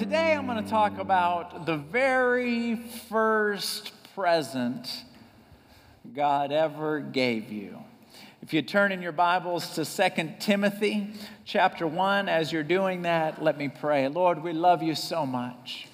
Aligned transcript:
today 0.00 0.32
I'm 0.32 0.46
going 0.46 0.64
to 0.64 0.70
talk 0.70 0.96
about 0.96 1.66
the 1.66 1.76
very 1.76 2.76
first 3.10 3.92
present 4.14 5.04
God 6.14 6.52
ever 6.52 7.00
gave 7.00 7.52
you. 7.52 7.76
If 8.40 8.54
you 8.54 8.62
turn 8.62 8.92
in 8.92 9.02
your 9.02 9.12
Bibles 9.12 9.74
to 9.74 9.84
2 9.84 10.36
Timothy 10.40 11.12
chapter 11.44 11.86
1, 11.86 12.30
as 12.30 12.50
you're 12.50 12.62
doing 12.62 13.02
that, 13.02 13.44
let 13.44 13.58
me 13.58 13.68
pray. 13.68 14.08
Lord, 14.08 14.42
we 14.42 14.54
love 14.54 14.82
you 14.82 14.94
so 14.94 15.26
much. 15.26 15.86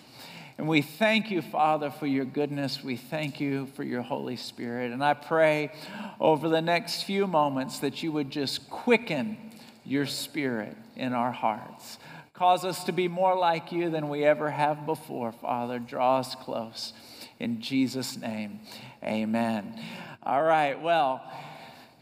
And 0.57 0.69
we 0.69 0.83
thank 0.83 1.33
you, 1.33 1.43
Father, 1.43 1.91
for 1.91 2.07
your 2.07 2.27
goodness. 2.27 2.84
We 2.84 2.95
thank 2.95 3.41
you 3.41 3.66
for 3.75 3.83
your 3.83 4.02
Holy 4.02 4.37
Spirit. 4.37 4.93
And 4.93 5.02
I 5.02 5.15
pray 5.15 5.73
over 6.20 6.48
the 6.48 6.62
next 6.62 7.02
few 7.02 7.27
moments 7.27 7.80
that 7.80 8.05
you 8.05 8.12
would 8.12 8.30
just 8.30 8.70
quicken 8.70 9.37
your 9.84 10.07
spirit 10.07 10.77
in 10.95 11.12
our 11.12 11.33
hearts. 11.33 11.98
Cause 12.37 12.67
us 12.67 12.85
to 12.85 12.93
be 12.93 13.09
more 13.09 13.35
like 13.35 13.73
you 13.73 13.89
than 13.89 14.11
we 14.11 14.23
ever 14.23 14.51
have 14.51 14.85
before, 14.85 15.33
Father. 15.33 15.79
Draw 15.79 16.19
us 16.19 16.35
close. 16.35 16.93
In 17.41 17.62
Jesus' 17.62 18.19
name, 18.19 18.61
amen. 19.03 19.83
All 20.23 20.43
right, 20.43 20.79
well, 20.83 21.23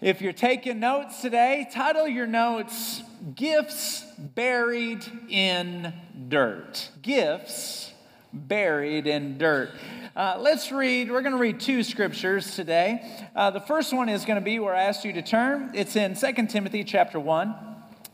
if 0.00 0.20
you're 0.20 0.32
taking 0.32 0.80
notes 0.80 1.22
today, 1.22 1.68
title 1.72 2.08
your 2.08 2.26
notes 2.26 3.00
Gifts 3.36 4.04
Buried 4.18 5.06
in 5.28 5.94
Dirt. 6.26 6.90
Gifts 7.00 7.92
Buried 8.32 9.06
in 9.06 9.38
Dirt. 9.38 9.70
Uh, 10.16 10.38
let's 10.40 10.72
read, 10.72 11.12
we're 11.12 11.22
going 11.22 11.34
to 11.34 11.38
read 11.38 11.60
two 11.60 11.84
scriptures 11.84 12.56
today. 12.56 13.24
Uh, 13.36 13.52
the 13.52 13.60
first 13.60 13.94
one 13.94 14.08
is 14.08 14.24
going 14.24 14.40
to 14.40 14.44
be 14.44 14.58
where 14.58 14.74
I 14.74 14.82
asked 14.82 15.04
you 15.04 15.12
to 15.12 15.22
turn. 15.22 15.70
It's 15.74 15.94
in 15.94 16.16
2 16.16 16.46
Timothy 16.48 16.82
chapter 16.82 17.20
1, 17.20 17.54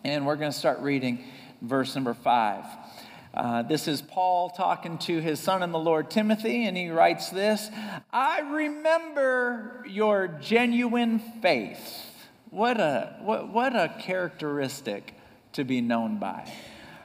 and 0.05 0.27
we're 0.27 0.37
going 0.37 0.53
to 0.53 0.59
start 0.59 0.81
reading 0.81 1.25
verse 1.61 1.94
number 1.94 2.14
5. 2.14 2.64
Uh, 3.33 3.62
this 3.62 3.86
is 3.86 4.03
Paul 4.03 4.50
talking 4.50 4.98
to 4.98 5.20
his 5.20 5.39
son 5.39 5.62
in 5.62 5.70
the 5.70 5.78
Lord, 5.78 6.11
Timothy, 6.11 6.66
and 6.66 6.77
he 6.77 6.91
writes 6.91 7.30
this 7.30 7.70
I 8.12 8.41
remember 8.41 9.84
your 9.88 10.27
genuine 10.28 11.20
faith. 11.41 12.06
What 12.50 12.81
a, 12.81 13.16
what, 13.20 13.48
what 13.48 13.77
a 13.77 13.94
characteristic 14.00 15.14
to 15.53 15.64
be 15.64 15.81
known 15.81 16.19
by. 16.19 16.53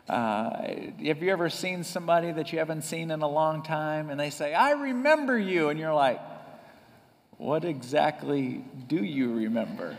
Uh, 0.09 0.67
have 1.05 1.21
you 1.21 1.31
ever 1.31 1.49
seen 1.49 1.83
somebody 1.83 2.31
that 2.31 2.51
you 2.51 2.59
haven't 2.59 2.83
seen 2.83 3.11
in 3.11 3.21
a 3.21 3.27
long 3.27 3.63
time 3.63 4.09
and 4.09 4.19
they 4.19 4.29
say, 4.29 4.53
I 4.53 4.71
remember 4.71 5.37
you? 5.37 5.69
And 5.69 5.79
you're 5.79 5.93
like, 5.93 6.21
what 7.37 7.65
exactly 7.65 8.63
do 8.87 9.03
you 9.03 9.33
remember? 9.33 9.95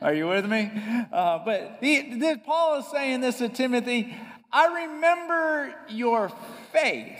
Are 0.00 0.14
you 0.14 0.28
with 0.28 0.46
me? 0.46 0.70
Uh, 1.12 1.40
but 1.44 1.80
the, 1.80 2.14
the, 2.14 2.40
Paul 2.44 2.78
is 2.78 2.86
saying 2.86 3.20
this 3.20 3.38
to 3.38 3.48
Timothy 3.48 4.14
I 4.52 4.84
remember 4.84 5.74
your 5.88 6.32
faith, 6.72 7.18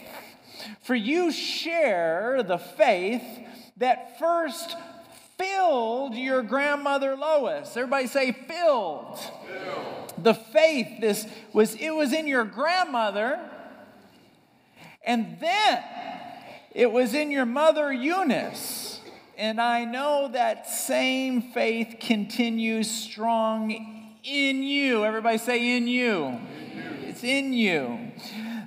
for 0.82 0.94
you 0.94 1.30
share 1.30 2.42
the 2.42 2.58
faith 2.58 3.22
that 3.76 4.18
first 4.18 4.76
filled 5.36 6.14
your 6.14 6.42
grandmother 6.42 7.16
Lois. 7.16 7.76
Everybody 7.76 8.06
say 8.06 8.32
filled. 8.32 9.18
filled. 9.18 10.24
The 10.24 10.34
faith 10.34 11.00
this 11.00 11.26
was 11.52 11.74
it 11.74 11.90
was 11.90 12.12
in 12.12 12.26
your 12.26 12.44
grandmother 12.44 13.38
and 15.04 15.38
then 15.40 15.82
it 16.72 16.90
was 16.92 17.14
in 17.14 17.30
your 17.30 17.46
mother 17.46 17.92
Eunice. 17.92 18.97
And 19.38 19.60
I 19.60 19.84
know 19.84 20.28
that 20.32 20.68
same 20.68 21.40
faith 21.40 21.96
continues 22.00 22.90
strong 22.90 24.16
in 24.24 24.62
you. 24.64 25.04
Everybody 25.04 25.38
say 25.38 25.76
in 25.76 25.86
you 25.86 26.40
it's 27.18 27.24
in 27.24 27.52
you. 27.52 28.12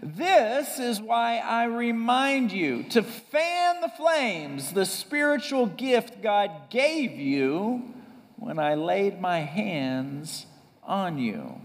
This 0.03 0.79
is 0.79 1.00
why 1.00 1.38
I 1.38 1.66
remind 1.66 2.51
you 2.51 2.84
to 2.90 3.03
fan 3.03 3.81
the 3.81 3.88
flames, 3.88 4.73
the 4.73 4.85
spiritual 4.85 5.68
gift 5.68 6.22
God 6.22 6.51
gave 6.69 7.12
you 7.12 7.94
when 8.35 8.57
I 8.57 8.75
laid 8.75 9.22
my 9.22 9.40
hands 9.40 10.47
on 10.84 11.18
you. 11.18 11.62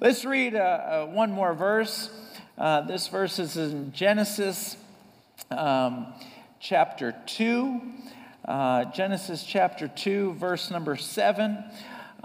Let's 0.00 0.24
read 0.24 0.54
uh, 0.54 0.58
uh, 0.58 1.06
one 1.06 1.32
more 1.32 1.54
verse. 1.54 2.08
Uh, 2.56 2.82
this 2.82 3.08
verse 3.08 3.38
is 3.38 3.56
in 3.56 3.92
Genesis 3.92 4.76
um, 5.50 6.14
chapter 6.60 7.14
2. 7.26 7.80
Uh, 8.44 8.86
Genesis 8.86 9.44
chapter 9.44 9.86
2, 9.86 10.32
verse 10.34 10.68
number 10.68 10.96
7. 10.96 11.62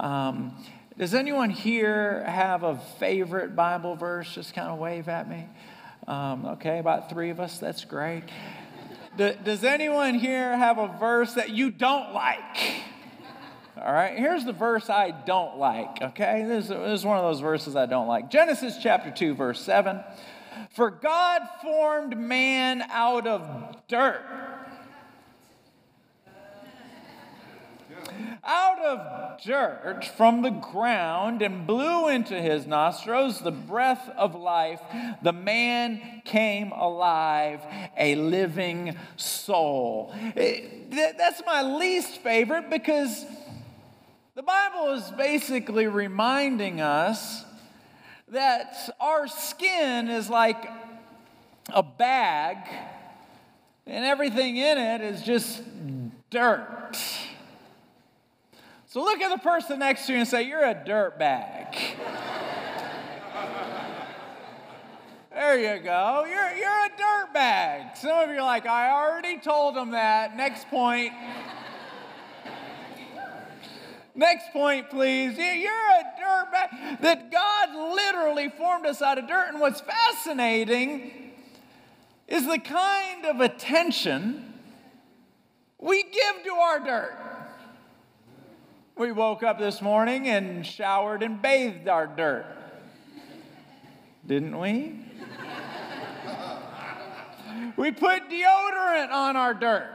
Um, 0.00 0.52
does 0.98 1.14
anyone 1.14 1.48
here 1.48 2.24
have 2.24 2.64
a 2.64 2.76
favorite 2.98 3.54
Bible 3.54 3.94
verse? 3.94 4.34
Just 4.34 4.52
kind 4.52 4.66
of 4.68 4.80
wave 4.80 5.08
at 5.08 5.28
me. 5.28 5.46
Um, 6.08 6.44
okay, 6.44 6.80
about 6.80 7.08
three 7.08 7.30
of 7.30 7.38
us. 7.38 7.58
That's 7.58 7.84
great. 7.84 8.24
does 9.16 9.62
anyone 9.62 10.14
here 10.14 10.56
have 10.56 10.78
a 10.78 10.88
verse 10.98 11.34
that 11.34 11.50
you 11.50 11.70
don't 11.70 12.12
like? 12.12 12.82
All 13.76 13.92
right, 13.92 14.18
here's 14.18 14.44
the 14.44 14.52
verse 14.52 14.90
I 14.90 15.12
don't 15.12 15.58
like, 15.58 16.02
okay? 16.02 16.44
This, 16.48 16.66
this 16.66 16.98
is 16.98 17.06
one 17.06 17.16
of 17.16 17.22
those 17.22 17.38
verses 17.38 17.76
I 17.76 17.86
don't 17.86 18.08
like. 18.08 18.28
Genesis 18.28 18.76
chapter 18.82 19.12
2, 19.12 19.36
verse 19.36 19.60
7. 19.60 20.00
For 20.70 20.90
God 20.90 21.42
formed 21.62 22.18
man 22.18 22.82
out 22.90 23.28
of 23.28 23.76
dirt 23.86 24.57
out 28.44 28.78
of 28.84 29.42
dirt 29.42 30.04
from 30.16 30.42
the 30.42 30.50
ground 30.50 31.42
and 31.42 31.66
blew 31.66 32.08
into 32.08 32.40
his 32.40 32.66
nostrils 32.66 33.40
the 33.40 33.50
breath 33.50 34.08
of 34.16 34.34
life. 34.34 34.80
The 35.22 35.32
man 35.32 36.22
came 36.24 36.72
alive, 36.72 37.60
a 37.96 38.14
living 38.14 38.96
soul. 39.16 40.14
Eh, 40.36 40.60
that's 40.90 41.42
my 41.46 41.62
least 41.62 42.18
favorite 42.22 42.70
because 42.70 43.24
the 44.34 44.42
Bible 44.42 44.92
is 44.92 45.10
basically 45.12 45.86
reminding 45.86 46.80
us 46.80 47.44
that 48.28 48.94
our 49.00 49.26
skin 49.26 50.08
is 50.08 50.30
like 50.30 50.68
a 51.70 51.82
bag 51.82 52.56
and 53.86 54.04
everything 54.04 54.56
in 54.56 54.78
it 54.78 55.00
is 55.00 55.22
just 55.22 55.62
dirt. 56.30 56.96
So 58.88 59.04
look 59.04 59.20
at 59.20 59.30
the 59.30 59.42
person 59.42 59.80
next 59.80 60.06
to 60.06 60.14
you 60.14 60.20
and 60.20 60.26
say, 60.26 60.44
You're 60.44 60.64
a 60.64 60.72
dirt 60.72 61.18
bag. 61.18 61.76
there 65.30 65.58
you 65.58 65.82
go. 65.82 66.24
You're, 66.26 66.56
you're 66.56 66.86
a 66.86 66.90
dirt 66.96 67.34
bag. 67.34 67.98
Some 67.98 68.18
of 68.18 68.30
you 68.30 68.36
are 68.36 68.46
like, 68.46 68.64
I 68.64 68.90
already 68.90 69.40
told 69.40 69.76
them 69.76 69.90
that. 69.90 70.38
Next 70.38 70.68
point. 70.68 71.12
Next 74.14 74.52
point, 74.54 74.88
please. 74.88 75.36
You're 75.36 75.70
a 75.70 76.04
dirt 76.18 76.50
bag. 76.50 77.00
That 77.02 77.30
God 77.30 77.94
literally 77.94 78.48
formed 78.48 78.86
us 78.86 79.02
out 79.02 79.18
of 79.18 79.28
dirt. 79.28 79.48
And 79.50 79.60
what's 79.60 79.82
fascinating 79.82 81.34
is 82.26 82.46
the 82.46 82.58
kind 82.58 83.26
of 83.26 83.42
attention 83.42 84.54
we 85.78 86.04
give 86.04 86.44
to 86.44 86.52
our 86.52 86.80
dirt. 86.80 87.27
We 88.98 89.12
woke 89.12 89.44
up 89.44 89.60
this 89.60 89.80
morning 89.80 90.26
and 90.26 90.66
showered 90.66 91.22
and 91.22 91.40
bathed 91.40 91.86
our 91.86 92.08
dirt. 92.08 92.46
Didn't 94.26 94.58
we? 94.58 94.98
we 97.76 97.92
put 97.92 98.28
deodorant 98.28 99.12
on 99.12 99.36
our 99.36 99.54
dirt. 99.54 99.86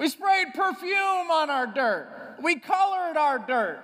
We 0.00 0.08
sprayed 0.08 0.48
perfume 0.52 1.30
on 1.30 1.48
our 1.48 1.68
dirt. 1.68 2.34
We 2.42 2.56
colored 2.56 3.16
our 3.16 3.38
dirt. 3.38 3.78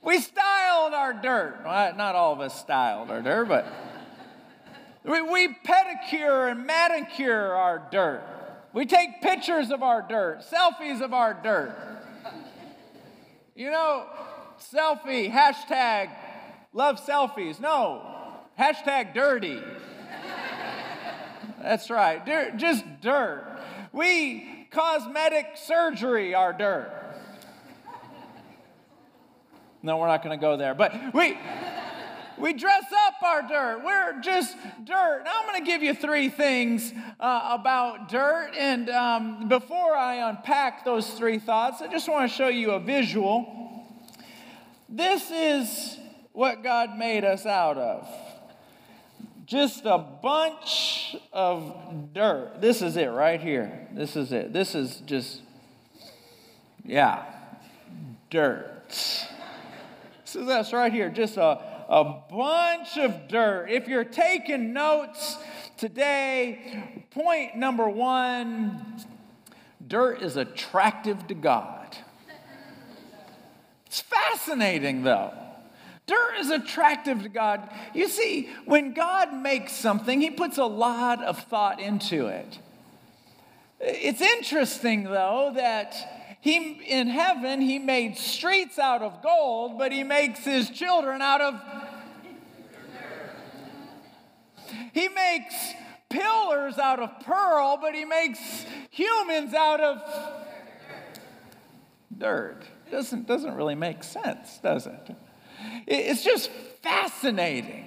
We 0.00 0.20
styled 0.20 0.94
our 0.94 1.14
dirt. 1.14 1.62
Well, 1.64 1.96
not 1.96 2.14
all 2.14 2.32
of 2.32 2.38
us 2.38 2.56
styled 2.60 3.10
our 3.10 3.22
dirt, 3.22 3.48
but 3.48 3.66
we, 5.02 5.20
we 5.20 5.48
pedicure 5.66 6.48
and 6.48 6.64
manicure 6.64 7.52
our 7.54 7.88
dirt. 7.90 8.22
We 8.72 8.86
take 8.86 9.20
pictures 9.20 9.72
of 9.72 9.82
our 9.82 10.06
dirt, 10.08 10.44
selfies 10.48 11.00
of 11.00 11.12
our 11.12 11.34
dirt. 11.34 11.93
You 13.54 13.70
know, 13.70 14.06
selfie, 14.58 15.30
hashtag 15.30 16.10
love 16.72 17.00
selfies. 17.00 17.60
No, 17.60 18.02
hashtag 18.58 19.14
dirty. 19.14 19.62
That's 21.62 21.88
right, 21.88 22.24
dirt, 22.26 22.56
just 22.56 22.84
dirt. 23.00 23.60
We 23.92 24.66
cosmetic 24.72 25.52
surgery 25.54 26.34
our 26.34 26.52
dirt. 26.52 26.90
No, 29.82 29.98
we're 29.98 30.08
not 30.08 30.24
going 30.24 30.36
to 30.36 30.40
go 30.40 30.56
there, 30.56 30.74
but 30.74 30.92
we. 31.14 31.38
We 32.36 32.52
dress 32.52 32.84
up 33.06 33.22
our 33.22 33.42
dirt. 33.42 33.82
We're 33.84 34.20
just 34.20 34.56
dirt. 34.84 35.22
Now, 35.24 35.30
I'm 35.40 35.46
going 35.48 35.64
to 35.64 35.70
give 35.70 35.82
you 35.82 35.94
three 35.94 36.28
things 36.28 36.92
uh, 37.20 37.56
about 37.60 38.08
dirt. 38.08 38.52
And 38.58 38.90
um, 38.90 39.48
before 39.48 39.94
I 39.96 40.28
unpack 40.28 40.84
those 40.84 41.08
three 41.10 41.38
thoughts, 41.38 41.80
I 41.80 41.86
just 41.86 42.08
want 42.08 42.28
to 42.28 42.36
show 42.36 42.48
you 42.48 42.72
a 42.72 42.80
visual. 42.80 43.86
This 44.88 45.30
is 45.30 45.98
what 46.32 46.62
God 46.64 46.98
made 46.98 47.24
us 47.24 47.46
out 47.46 47.78
of. 47.78 48.08
just 49.46 49.84
a 49.84 49.98
bunch 49.98 51.16
of 51.32 52.12
dirt. 52.12 52.60
This 52.60 52.82
is 52.82 52.96
it 52.96 53.06
right 53.06 53.40
here. 53.40 53.88
This 53.92 54.16
is 54.16 54.32
it. 54.32 54.52
This 54.52 54.74
is 54.74 54.96
just, 55.06 55.42
yeah, 56.84 57.24
dirt. 58.30 59.26
So 60.24 60.44
that's 60.44 60.72
right 60.72 60.92
here, 60.92 61.10
just 61.10 61.36
a, 61.36 61.73
a 61.88 62.04
bunch 62.30 62.96
of 62.96 63.28
dirt. 63.28 63.66
If 63.70 63.88
you're 63.88 64.04
taking 64.04 64.72
notes 64.72 65.38
today, 65.76 67.02
point 67.10 67.56
number 67.56 67.88
one 67.88 69.04
dirt 69.86 70.22
is 70.22 70.36
attractive 70.36 71.26
to 71.28 71.34
God. 71.34 71.96
It's 73.86 74.00
fascinating, 74.00 75.02
though. 75.02 75.32
Dirt 76.06 76.34
is 76.38 76.50
attractive 76.50 77.22
to 77.22 77.28
God. 77.28 77.70
You 77.94 78.08
see, 78.08 78.50
when 78.64 78.92
God 78.92 79.32
makes 79.32 79.72
something, 79.72 80.20
He 80.20 80.30
puts 80.30 80.58
a 80.58 80.64
lot 80.64 81.22
of 81.22 81.38
thought 81.44 81.80
into 81.80 82.26
it. 82.26 82.58
It's 83.80 84.20
interesting, 84.20 85.04
though, 85.04 85.52
that 85.54 86.13
he, 86.44 86.72
in 86.86 87.06
heaven, 87.06 87.62
He 87.62 87.78
made 87.78 88.18
streets 88.18 88.78
out 88.78 89.00
of 89.00 89.22
gold, 89.22 89.78
but 89.78 89.92
He 89.92 90.04
makes 90.04 90.40
His 90.40 90.68
children 90.68 91.22
out 91.22 91.40
of. 91.40 91.58
He 94.92 95.08
makes 95.08 95.54
pillars 96.10 96.76
out 96.76 97.00
of 97.00 97.18
pearl, 97.20 97.78
but 97.80 97.94
He 97.94 98.04
makes 98.04 98.66
humans 98.90 99.54
out 99.54 99.80
of 99.80 100.02
dirt. 102.18 102.60
Doesn't, 102.90 103.26
doesn't 103.26 103.54
really 103.54 103.74
make 103.74 104.04
sense, 104.04 104.58
does 104.58 104.86
it? 104.86 105.16
It's 105.86 106.22
just 106.22 106.50
fascinating 106.82 107.86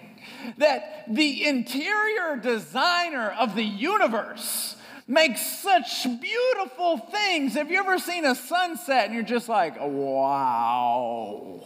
that 0.57 1.03
the 1.07 1.45
interior 1.45 2.37
designer 2.37 3.35
of 3.39 3.53
the 3.53 3.63
universe 3.63 4.76
makes 5.07 5.41
such 5.61 6.03
beautiful 6.19 6.97
things. 6.97 7.53
Have 7.53 7.71
you 7.71 7.79
ever 7.79 7.97
seen 7.97 8.25
a 8.25 8.35
sunset 8.35 9.05
and 9.05 9.13
you're 9.13 9.23
just 9.23 9.47
like, 9.47 9.75
wow? 9.79 11.61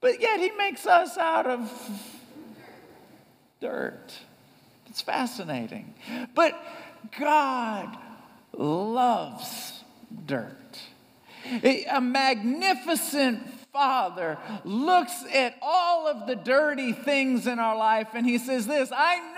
But 0.00 0.20
yet 0.20 0.40
he 0.40 0.50
makes 0.50 0.86
us 0.86 1.16
out 1.16 1.46
of 1.46 1.72
dirt. 3.60 4.12
It's 4.86 5.00
fascinating. 5.00 5.94
But 6.34 6.60
God 7.18 7.96
loves 8.52 9.82
dirt. 10.26 10.56
A 11.62 12.00
magnificent 12.00 13.48
Father 13.72 14.36
looks 14.64 15.24
at 15.32 15.56
all 15.62 16.06
of 16.06 16.26
the 16.26 16.36
dirty 16.36 16.92
things 16.92 17.46
in 17.46 17.58
our 17.58 17.76
life 17.76 18.08
and 18.12 18.26
he 18.26 18.36
says, 18.36 18.66
This, 18.66 18.92
I 18.94 19.31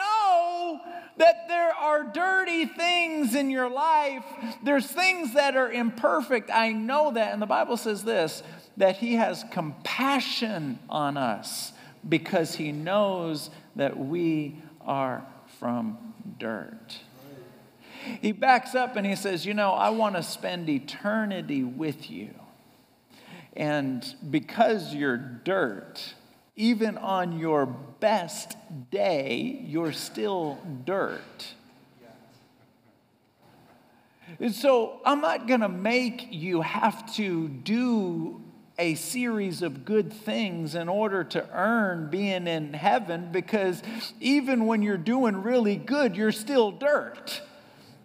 that 1.17 1.49
there 1.49 1.73
are 1.73 2.05
dirty 2.05 2.67
things 2.67 3.35
in 3.35 3.51
your 3.51 3.71
life. 3.71 4.25
There's 4.63 4.87
things 4.87 5.35
that 5.35 5.57
are 5.57 5.71
imperfect. 5.71 6.51
I 6.53 6.73
know 6.73 7.13
that. 7.13 7.33
And 7.33 7.41
the 7.41 7.47
Bible 7.47 7.77
says 7.77 8.05
this 8.05 8.43
that 8.77 8.97
he 8.97 9.15
has 9.15 9.45
compassion 9.53 10.79
on 10.91 11.17
us 11.17 11.73
because 12.09 12.57
he 12.57 12.73
knows 12.73 13.51
that 13.77 13.97
we 13.97 14.61
are 14.81 15.25
from 15.61 15.97
dirt. 16.39 16.99
He 18.21 18.33
backs 18.33 18.75
up 18.75 18.97
and 18.97 19.07
he 19.07 19.17
says, 19.17 19.47
You 19.47 19.55
know, 19.55 19.71
I 19.71 19.91
want 19.91 20.17
to 20.17 20.23
spend 20.23 20.69
eternity 20.69 21.63
with 21.63 22.11
you. 22.11 22.31
And 23.57 24.05
because 24.31 24.95
you're 24.95 25.17
dirt, 25.17 26.15
even 26.57 26.97
on 26.99 27.39
your 27.39 27.67
best 27.67 28.57
day, 28.91 29.61
you're 29.65 29.93
still 29.93 30.59
dirt. 30.85 31.55
And 34.41 34.55
so 34.55 35.01
I'm 35.05 35.21
not 35.21 35.47
going 35.47 35.61
to 35.61 35.69
make 35.69 36.29
you 36.31 36.63
have 36.63 37.13
to 37.15 37.49
do 37.49 38.43
a 38.79 38.95
series 38.95 39.63
of 39.63 39.85
good 39.85 40.13
things 40.13 40.75
in 40.75 40.89
order 40.89 41.23
to 41.23 41.49
earn 41.53 42.11
being 42.11 42.49
in 42.49 42.73
heaven 42.73 43.29
because 43.31 43.83
even 44.21 44.67
when 44.67 44.83
you're 44.83 44.97
doing 44.97 45.43
really 45.43 45.77
good, 45.77 46.17
you're 46.17 46.33
still 46.33 46.73
dirt. 46.73 47.41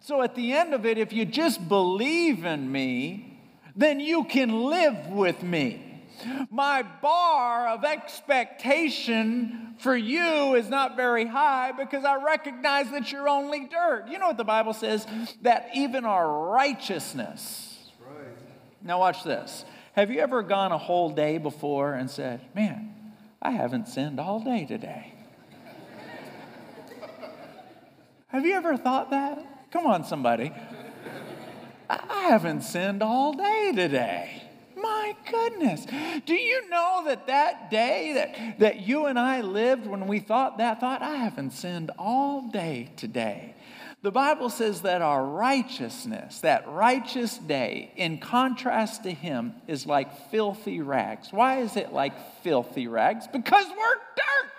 So 0.02 0.22
at 0.22 0.36
the 0.36 0.54
end 0.54 0.74
of 0.74 0.86
it, 0.86 0.98
if 0.98 1.12
you 1.12 1.26
just 1.26 1.68
believe 1.68 2.46
in 2.46 2.72
me, 2.72 3.40
then 3.76 4.00
you 4.00 4.26
can 4.26 4.66
live 4.66 5.08
with 5.08 5.42
me. 5.42 5.89
My 6.50 6.84
bar 6.84 7.70
of 7.70 7.84
expectation 7.84 9.76
for 9.80 9.96
you 9.96 10.56
is 10.56 10.70
not 10.70 10.96
very 10.96 11.26
high 11.26 11.72
because 11.72 12.04
I 12.04 12.22
recognize 12.24 12.92
that 12.92 13.12
you're 13.12 13.30
only 13.30 13.68
dirt. 13.68 14.08
You 14.10 14.20
know 14.20 14.28
what 14.28 14.38
the 14.38 14.44
Bible 14.44 14.74
says? 14.74 15.06
That 15.42 15.70
even 15.76 16.06
our 16.06 16.50
righteousness. 16.50 17.92
Right. 18.00 18.28
Now, 18.82 19.00
watch 19.00 19.24
this. 19.24 19.66
Have 19.94 20.12
you 20.12 20.20
ever 20.20 20.44
gone 20.44 20.72
a 20.72 20.78
whole 20.78 21.10
day 21.10 21.38
before 21.38 21.94
and 21.94 22.10
said, 22.10 22.42
Man, 22.56 22.94
I 23.42 23.52
haven't 23.52 23.88
sinned 23.88 24.20
all 24.20 24.40
day 24.40 24.66
today? 24.66 25.14
Have 28.28 28.46
you 28.46 28.54
ever 28.54 28.78
thought 28.78 29.12
that? 29.12 29.72
Come 29.72 29.86
on, 29.86 30.04
somebody. 30.04 30.52
I 31.90 32.28
haven't 32.30 32.62
sinned 32.62 33.02
all 33.02 33.34
day 33.34 33.72
today. 33.74 34.49
My 34.82 35.16
goodness. 35.30 35.86
Do 36.26 36.34
you 36.34 36.70
know 36.70 37.04
that 37.06 37.28
that 37.28 37.70
day 37.70 38.14
that, 38.14 38.60
that 38.60 38.80
you 38.82 39.06
and 39.06 39.20
I 39.20 39.42
lived 39.42 39.88
when 39.88 40.08
we 40.08 40.20
thought 40.20 40.58
that 40.60 40.80
thought, 40.80 41.02
I 41.02 41.16
haven't 41.16 41.52
sinned 41.52 41.92
all 41.98 42.50
day 42.50 42.92
today? 42.96 43.56
The 44.02 44.12
Bible 44.12 44.50
says 44.50 44.84
that 44.84 45.02
our 45.02 45.26
righteousness, 45.26 46.40
that 46.40 46.70
righteous 46.70 47.38
day, 47.38 47.92
in 47.98 48.20
contrast 48.20 49.04
to 49.04 49.12
Him, 49.12 49.56
is 49.68 49.86
like 49.86 50.32
filthy 50.32 50.80
rags. 50.80 51.34
Why 51.34 51.60
is 51.60 51.76
it 51.76 51.92
like 51.92 52.42
filthy 52.42 52.88
rags? 52.88 53.28
Because 53.28 53.66
we're 53.68 53.96
dirt. 54.16 54.52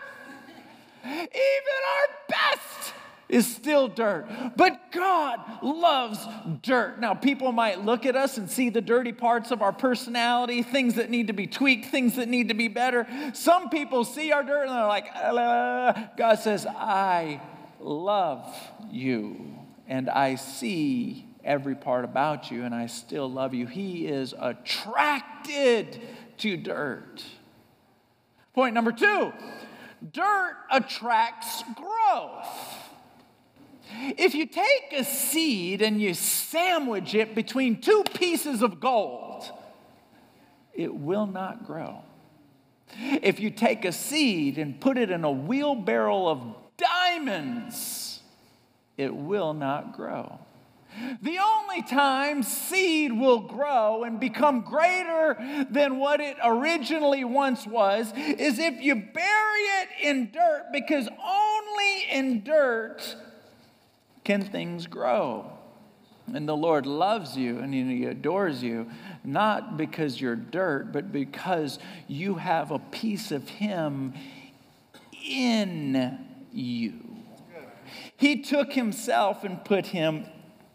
Even 1.05 1.81
our 1.97 2.09
best 2.29 2.93
is 3.31 3.47
still 3.47 3.89
dirt. 3.89 4.27
But 4.57 4.93
God 4.93 5.41
loves 5.63 6.19
dirt. 6.63 7.01
Now, 7.01 7.15
people 7.15 7.53
might 7.53 7.85
look 7.85 8.05
at 8.05 8.17
us 8.17 8.37
and 8.37 8.51
see 8.51 8.69
the 8.69 8.81
dirty 8.81 9.13
parts 9.13 9.51
of 9.51 9.63
our 9.63 9.73
personality, 9.73 10.63
things 10.63 10.97
that 10.97 11.11
need 11.11 11.29
to 11.29 11.33
be 11.33 11.47
tweaked, 11.47 11.87
things 11.87 12.17
that 12.17 12.29
need 12.29 12.49
to 12.49 12.55
be 12.55 12.69
better. 12.69 13.07
Some 13.33 13.71
people 13.71 14.05
see 14.05 14.33
our 14.33 14.43
dirt 14.43 14.65
and 14.65 14.71
they're 14.71 14.87
like, 14.87 15.07
uh, 15.15 15.93
God 16.17 16.41
says, 16.41 16.67
I 16.67 17.41
love 17.79 18.55
you 18.91 19.55
and 19.87 20.11
I 20.11 20.35
see 20.35 21.27
every 21.45 21.77
part 21.77 22.05
about 22.05 22.51
you 22.51 22.65
and 22.65 22.75
I 22.75 22.87
still 22.87 23.31
love 23.31 23.55
you. 23.55 23.67
He 23.67 24.07
is 24.07 24.35
attracted 24.39 26.01
to 26.39 26.57
dirt. 26.57 27.23
Point 28.55 28.75
number 28.75 28.93
two 28.93 29.33
dirt 30.13 30.57
attracts 30.71 31.63
growth. 31.77 32.80
If 34.17 34.35
you 34.35 34.47
take 34.47 34.93
a 34.93 35.05
seed 35.05 35.83
and 35.83 36.01
you 36.01 36.15
sandwich 36.15 37.15
it 37.15 37.35
between 37.35 37.81
two 37.81 38.05
pieces 38.15 38.63
of 38.63 38.81
gold, 38.81 39.51
it 40.75 40.95
will 40.95 41.27
not 41.27 41.67
grow. 41.67 42.03
If 42.99 43.41
you 43.41 43.51
take 43.51 43.85
a 43.85 43.93
seed 43.93 44.59
and 44.59 44.81
put 44.81 44.99
it 44.99 45.11
in 45.11 45.25
a 45.25 45.31
wheelbarrow 45.31 46.29
of 46.29 46.57
diamonds, 46.77 48.21
it 48.97 49.15
will 49.15 49.55
not 49.55 49.95
grow. 49.95 50.41
The 51.23 51.39
only 51.39 51.83
time 51.83 52.43
seed 52.43 53.13
will 53.13 53.41
grow 53.41 54.03
and 54.03 54.19
become 54.19 54.63
greater 54.63 55.67
than 55.71 55.99
what 55.99 56.21
it 56.21 56.37
originally 56.43 57.23
once 57.23 57.67
was 57.67 58.13
is 58.17 58.59
if 58.59 58.83
you 58.83 58.97
bury 58.97 59.61
it 59.81 59.89
in 60.03 60.31
dirt, 60.33 60.67
because 60.73 61.09
only 61.09 62.05
in 62.11 62.43
dirt 62.43 63.17
can 64.31 64.43
things 64.43 64.87
grow. 64.87 65.45
And 66.33 66.49
the 66.49 66.57
Lord 66.57 66.87
loves 66.87 67.37
you 67.37 67.59
and 67.59 67.75
He 67.75 68.05
adores 68.05 68.63
you, 68.63 68.89
not 69.25 69.77
because 69.77 70.21
you're 70.21 70.37
dirt, 70.37 70.93
but 70.93 71.11
because 71.11 71.81
you 72.07 72.37
have 72.37 72.71
a 72.71 72.79
piece 72.79 73.33
of 73.33 73.49
Him 73.49 74.15
in 75.29 76.25
you. 76.53 77.01
He 78.17 78.43
took 78.43 78.73
Himself 78.73 79.43
and 79.43 79.65
put 79.65 79.87
Him 79.87 80.27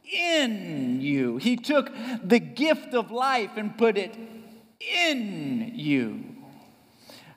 in 0.03 0.99
you. 0.99 1.37
He 1.37 1.55
took 1.55 1.89
the 2.21 2.39
gift 2.39 2.93
of 2.93 3.09
life 3.09 3.51
and 3.55 3.77
put 3.77 3.97
it 3.97 4.17
in 4.81 5.71
you. 5.75 6.25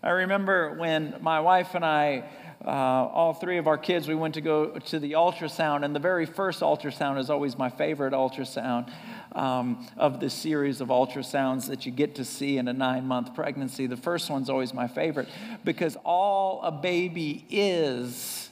I 0.02 0.10
remember 0.10 0.74
when 0.74 1.14
my 1.20 1.38
wife 1.38 1.76
and 1.76 1.84
I 1.84 2.24
uh, 2.68 3.08
all 3.14 3.32
three 3.32 3.56
of 3.56 3.66
our 3.66 3.78
kids, 3.78 4.06
we 4.06 4.14
went 4.14 4.34
to 4.34 4.42
go 4.42 4.66
to 4.66 4.98
the 4.98 5.12
ultrasound, 5.12 5.86
and 5.86 5.96
the 5.96 6.00
very 6.00 6.26
first 6.26 6.60
ultrasound 6.60 7.18
is 7.18 7.30
always 7.30 7.56
my 7.56 7.70
favorite 7.70 8.12
ultrasound 8.12 8.92
um, 9.32 9.86
of 9.96 10.20
the 10.20 10.28
series 10.28 10.82
of 10.82 10.88
ultrasounds 10.88 11.68
that 11.68 11.86
you 11.86 11.92
get 11.92 12.16
to 12.16 12.26
see 12.26 12.58
in 12.58 12.68
a 12.68 12.72
nine 12.74 13.06
month 13.06 13.34
pregnancy. 13.34 13.86
The 13.86 13.96
first 13.96 14.28
one's 14.28 14.50
always 14.50 14.74
my 14.74 14.86
favorite 14.86 15.28
because 15.64 15.96
all 16.04 16.60
a 16.62 16.70
baby 16.70 17.46
is 17.48 18.50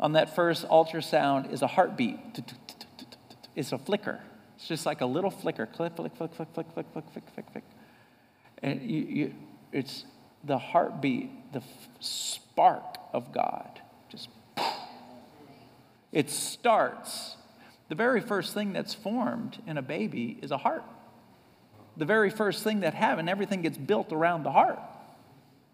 on 0.00 0.12
that 0.12 0.34
first 0.34 0.66
ultrasound 0.68 1.52
is 1.52 1.60
a 1.60 1.66
heartbeat. 1.66 2.18
It's 3.54 3.72
a 3.72 3.78
flicker. 3.78 4.18
It's 4.56 4.66
just 4.66 4.86
like 4.86 5.02
a 5.02 5.06
little 5.06 5.30
flicker. 5.30 5.66
Click, 5.66 5.94
flick, 5.94 6.16
flick, 6.16 6.32
flick, 6.32 6.48
flick, 6.54 6.72
flick, 6.72 6.86
flick, 6.94 7.04
flick, 7.12 7.24
flick, 7.34 7.50
flick. 7.52 7.64
And 8.62 8.80
you, 8.90 9.00
you, 9.02 9.34
it's 9.72 10.06
the 10.42 10.56
heartbeat, 10.56 11.52
the 11.52 11.62
spark 12.58 12.98
of 13.12 13.30
God. 13.30 13.80
Just 14.08 14.28
it 16.10 16.28
starts. 16.28 17.36
The 17.88 17.94
very 17.94 18.20
first 18.20 18.52
thing 18.52 18.72
that's 18.72 18.94
formed 18.94 19.62
in 19.64 19.78
a 19.78 19.82
baby 19.82 20.40
is 20.42 20.50
a 20.50 20.56
heart. 20.56 20.82
The 21.96 22.04
very 22.04 22.30
first 22.30 22.64
thing 22.64 22.80
that 22.80 22.94
happens, 22.94 23.28
everything 23.28 23.62
gets 23.62 23.78
built 23.78 24.12
around 24.12 24.42
the 24.42 24.50
heart. 24.50 24.80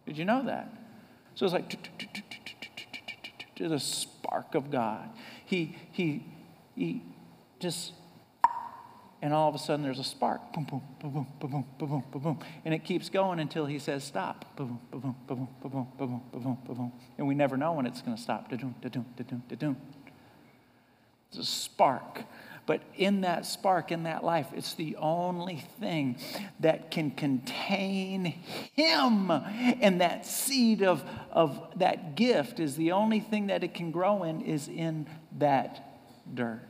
Did 0.07 0.19
you 0.19 0.27
know 0.27 0.45
that? 0.45 0.69
So 1.35 1.47
it's 1.47 1.55
like 1.55 1.75
the 3.57 3.81
spark 3.81 4.55
of 4.55 4.71
God. 4.71 5.09
He 5.47 5.77
he 5.91 6.23
he 6.77 7.03
just 7.61 7.93
and 9.25 9.33
all 9.33 9.49
of 9.49 9.55
a 9.55 9.59
sudden 9.59 9.83
there's 9.83 9.99
a 9.99 10.05
spark. 10.05 10.53
Boom, 10.53 10.65
boom, 10.65 10.83
boom, 11.01 11.11
boom, 11.11 11.27
boom, 11.41 11.51
boom, 11.79 11.89
boom, 11.89 12.05
boom, 12.13 12.23
boom. 12.23 12.39
And 12.67 12.75
it 12.75 12.85
keeps 12.85 13.09
going 13.09 13.41
until 13.41 13.65
he 13.65 13.79
says 13.79 14.05
stop. 14.05 14.55
Boom, 14.55 14.79
boom, 14.91 15.01
boom, 15.01 15.17
boom, 15.27 15.49
boom, 15.63 15.71
boom, 15.73 15.89
boom, 15.97 16.23
boom, 16.31 16.59
boom, 16.67 16.77
boom. 16.77 16.93
And 17.17 17.27
we 17.27 17.35
never 17.35 17.57
know 17.57 17.73
when 17.73 17.87
it's 17.87 18.03
going 18.03 18.19
to 18.19 18.23
stop. 18.23 18.51
Da-doom, 18.51 18.75
da-doom, 18.83 19.07
da-doom, 19.17 19.43
da-doom. 19.49 19.77
It's 21.31 21.39
a 21.39 21.45
spark. 21.45 22.25
But 22.67 22.83
in 22.97 23.23
that 23.23 23.47
spark, 23.47 23.91
in 23.91 24.03
that 24.03 24.23
life, 24.25 24.49
it's 24.55 24.75
the 24.75 24.97
only 24.97 25.65
thing 25.81 26.19
that 26.61 26.91
can 26.91 27.11
contain 27.11 28.27
Him. 28.75 29.31
And 29.31 30.03
that 30.03 30.27
seed 30.27 30.83
of, 30.83 31.03
of 31.31 31.73
that 31.77 32.15
gift 32.15 32.61
is 32.61 32.77
the 32.77 32.93
only 32.93 33.21
thing 33.21 33.47
that 33.47 33.65
it 33.65 33.73
can 33.73 33.91
grow 33.91 34.25
in, 34.25 34.43
is 34.43 34.69
in 34.69 35.07
that 35.39 35.83
dirt. 36.35 36.61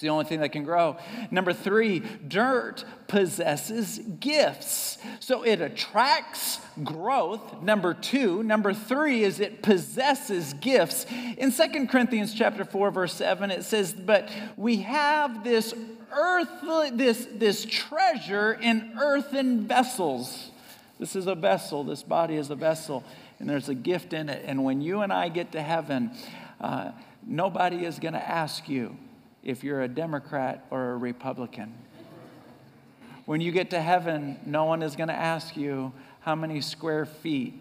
It's 0.00 0.04
the 0.06 0.08
only 0.08 0.24
thing 0.24 0.40
that 0.40 0.52
can 0.52 0.64
grow. 0.64 0.96
Number 1.30 1.52
three, 1.52 1.98
dirt 1.98 2.86
possesses 3.06 3.98
gifts. 3.98 4.96
So 5.18 5.42
it 5.42 5.60
attracts 5.60 6.58
growth. 6.82 7.60
Number 7.60 7.92
two. 7.92 8.42
Number 8.42 8.72
three 8.72 9.24
is 9.24 9.40
it 9.40 9.60
possesses 9.60 10.54
gifts. 10.54 11.04
In 11.36 11.50
Second 11.50 11.90
Corinthians 11.90 12.32
chapter 12.32 12.64
4, 12.64 12.90
verse 12.90 13.12
7, 13.12 13.50
it 13.50 13.62
says, 13.62 13.92
But 13.92 14.30
we 14.56 14.76
have 14.76 15.44
this 15.44 15.74
earthly, 16.10 16.88
this, 16.92 17.28
this 17.34 17.66
treasure 17.66 18.54
in 18.54 18.94
earthen 18.98 19.68
vessels. 19.68 20.50
This 20.98 21.14
is 21.14 21.26
a 21.26 21.34
vessel, 21.34 21.84
this 21.84 22.02
body 22.02 22.36
is 22.36 22.48
a 22.48 22.56
vessel, 22.56 23.04
and 23.38 23.46
there's 23.46 23.68
a 23.68 23.74
gift 23.74 24.14
in 24.14 24.30
it. 24.30 24.44
And 24.46 24.64
when 24.64 24.80
you 24.80 25.02
and 25.02 25.12
I 25.12 25.28
get 25.28 25.52
to 25.52 25.60
heaven, 25.60 26.12
uh, 26.58 26.92
nobody 27.26 27.84
is 27.84 27.98
going 27.98 28.14
to 28.14 28.26
ask 28.26 28.66
you, 28.66 28.96
if 29.42 29.64
you're 29.64 29.82
a 29.82 29.88
Democrat 29.88 30.66
or 30.70 30.92
a 30.92 30.96
Republican. 30.96 31.74
When 33.24 33.40
you 33.40 33.52
get 33.52 33.70
to 33.70 33.80
heaven, 33.80 34.40
no 34.44 34.64
one 34.64 34.82
is 34.82 34.96
going 34.96 35.08
to 35.08 35.14
ask 35.14 35.56
you 35.56 35.92
how 36.20 36.34
many 36.34 36.60
square 36.60 37.06
feet 37.06 37.54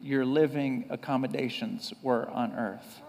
your 0.00 0.24
living 0.24 0.86
accommodations 0.90 1.92
were 2.02 2.28
on 2.30 2.52
earth. 2.54 3.00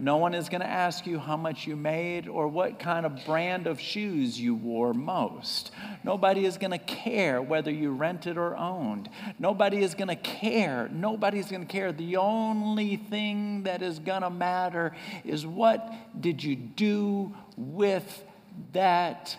No 0.00 0.16
one 0.16 0.32
is 0.32 0.48
going 0.48 0.62
to 0.62 0.66
ask 0.66 1.06
you 1.06 1.18
how 1.18 1.36
much 1.36 1.66
you 1.66 1.76
made 1.76 2.26
or 2.26 2.48
what 2.48 2.78
kind 2.78 3.04
of 3.04 3.22
brand 3.26 3.66
of 3.66 3.78
shoes 3.78 4.40
you 4.40 4.54
wore 4.54 4.94
most. 4.94 5.72
Nobody 6.02 6.46
is 6.46 6.56
going 6.56 6.70
to 6.70 6.78
care 6.78 7.42
whether 7.42 7.70
you 7.70 7.90
rented 7.90 8.38
or 8.38 8.56
owned. 8.56 9.10
Nobody 9.38 9.82
is 9.82 9.94
going 9.94 10.08
to 10.08 10.16
care. 10.16 10.88
Nobody's 10.90 11.50
going 11.50 11.66
to 11.66 11.70
care. 11.70 11.92
The 11.92 12.16
only 12.16 12.96
thing 12.96 13.64
that 13.64 13.82
is 13.82 13.98
going 13.98 14.22
to 14.22 14.30
matter 14.30 14.96
is 15.22 15.46
what 15.46 15.92
did 16.18 16.42
you 16.42 16.56
do 16.56 17.34
with 17.58 18.24
that 18.72 19.36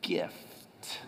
gift? 0.00 0.98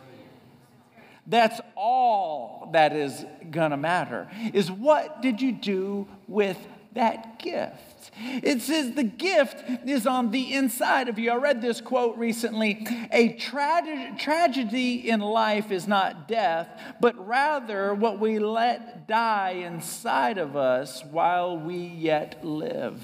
That's 1.27 1.63
all 1.77 2.69
that 2.75 2.95
is 2.95 3.25
going 3.51 3.71
to 3.71 3.79
matter. 3.79 4.29
Is 4.53 4.71
what 4.71 5.23
did 5.23 5.41
you 5.41 5.53
do 5.53 6.09
with 6.29 6.59
that 6.93 7.39
gift? 7.39 7.92
It 8.17 8.63
says 8.63 8.93
the 8.93 9.05
gift 9.05 9.63
is 9.87 10.07
on 10.07 10.31
the 10.31 10.53
inside 10.55 11.09
of 11.09 11.19
you. 11.19 11.31
I 11.31 11.37
read 11.37 11.63
this 11.63 11.81
quote 11.81 12.17
recently 12.17 12.87
A 13.13 13.35
tra- 13.35 14.17
tragedy 14.19 15.09
in 15.09 15.21
life 15.21 15.71
is 15.71 15.87
not 15.87 16.29
death, 16.29 16.69
but 17.01 17.27
rather 17.27 17.95
what 17.95 18.19
we 18.19 18.39
let 18.39 19.07
die 19.07 19.63
inside 19.65 20.39
of 20.39 20.57
us 20.57 21.05
while 21.05 21.59
we 21.59 21.77
yet 21.77 22.45
live. 22.45 23.03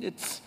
It's, 0.00 0.40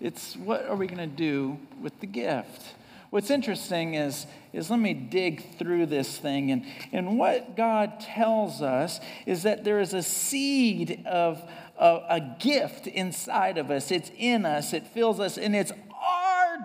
it's 0.00 0.36
what 0.36 0.66
are 0.66 0.76
we 0.76 0.86
going 0.86 0.98
to 0.98 1.16
do 1.16 1.58
with 1.80 1.98
the 2.00 2.06
gift? 2.06 2.74
What's 3.10 3.30
interesting 3.30 3.94
is, 3.94 4.26
is 4.52 4.70
let 4.70 4.78
me 4.78 4.94
dig 4.94 5.58
through 5.58 5.86
this 5.86 6.16
thing. 6.16 6.52
And, 6.52 6.64
and 6.92 7.18
what 7.18 7.56
God 7.56 7.98
tells 7.98 8.62
us 8.62 9.00
is 9.26 9.42
that 9.42 9.64
there 9.64 9.80
is 9.80 9.94
a 9.94 10.02
seed 10.02 11.04
of, 11.06 11.42
a, 11.80 12.02
a 12.10 12.20
gift 12.38 12.86
inside 12.86 13.58
of 13.58 13.70
us. 13.70 13.90
It's 13.90 14.12
in 14.16 14.44
us, 14.46 14.72
it 14.72 14.86
fills 14.86 15.18
us, 15.18 15.38
and 15.38 15.56
it's 15.56 15.72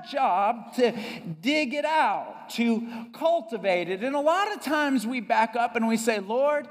job 0.09 0.73
to 0.75 0.91
dig 1.41 1.73
it 1.73 1.85
out, 1.85 2.49
to 2.51 3.07
cultivate 3.13 3.89
it. 3.89 4.03
And 4.03 4.15
a 4.15 4.19
lot 4.19 4.53
of 4.53 4.61
times 4.61 5.05
we 5.05 5.21
back 5.21 5.55
up 5.55 5.75
and 5.75 5.87
we 5.87 5.97
say, 5.97 6.19
Lord, 6.19 6.67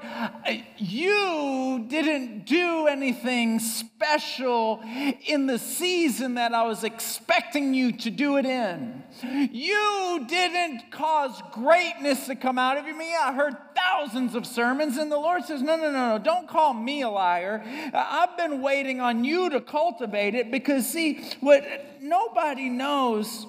you 0.77 1.85
didn't 1.87 2.45
do 2.45 2.87
anything 2.87 3.59
special 3.59 4.81
in 5.25 5.47
the 5.47 5.59
season 5.59 6.35
that 6.35 6.53
I 6.53 6.65
was 6.65 6.83
expecting 6.83 7.73
you 7.73 7.91
to 7.93 8.11
do 8.11 8.37
it 8.37 8.45
in. 8.45 9.03
You 9.51 10.25
didn't 10.27 10.91
cause 10.91 11.41
greatness 11.51 12.27
to 12.27 12.35
come 12.35 12.57
out 12.57 12.77
of. 12.77 12.85
Me, 12.85 13.15
I 13.15 13.33
heard 13.33 13.55
thousands 13.75 14.35
of 14.35 14.45
sermons, 14.45 14.97
and 14.97 15.11
the 15.11 15.17
Lord 15.17 15.43
says, 15.43 15.61
No, 15.61 15.75
no, 15.75 15.91
no, 15.91 16.17
no, 16.17 16.23
don't 16.23 16.47
call 16.47 16.73
me 16.73 17.01
a 17.01 17.09
liar. 17.09 17.63
I've 17.93 18.37
been 18.37 18.61
waiting 18.61 18.99
on 19.01 19.23
you 19.23 19.49
to 19.49 19.61
cultivate 19.61 20.35
it 20.35 20.51
because, 20.51 20.87
see, 20.87 21.23
what 21.39 21.63
nobody 22.09 22.69
knows 22.69 23.45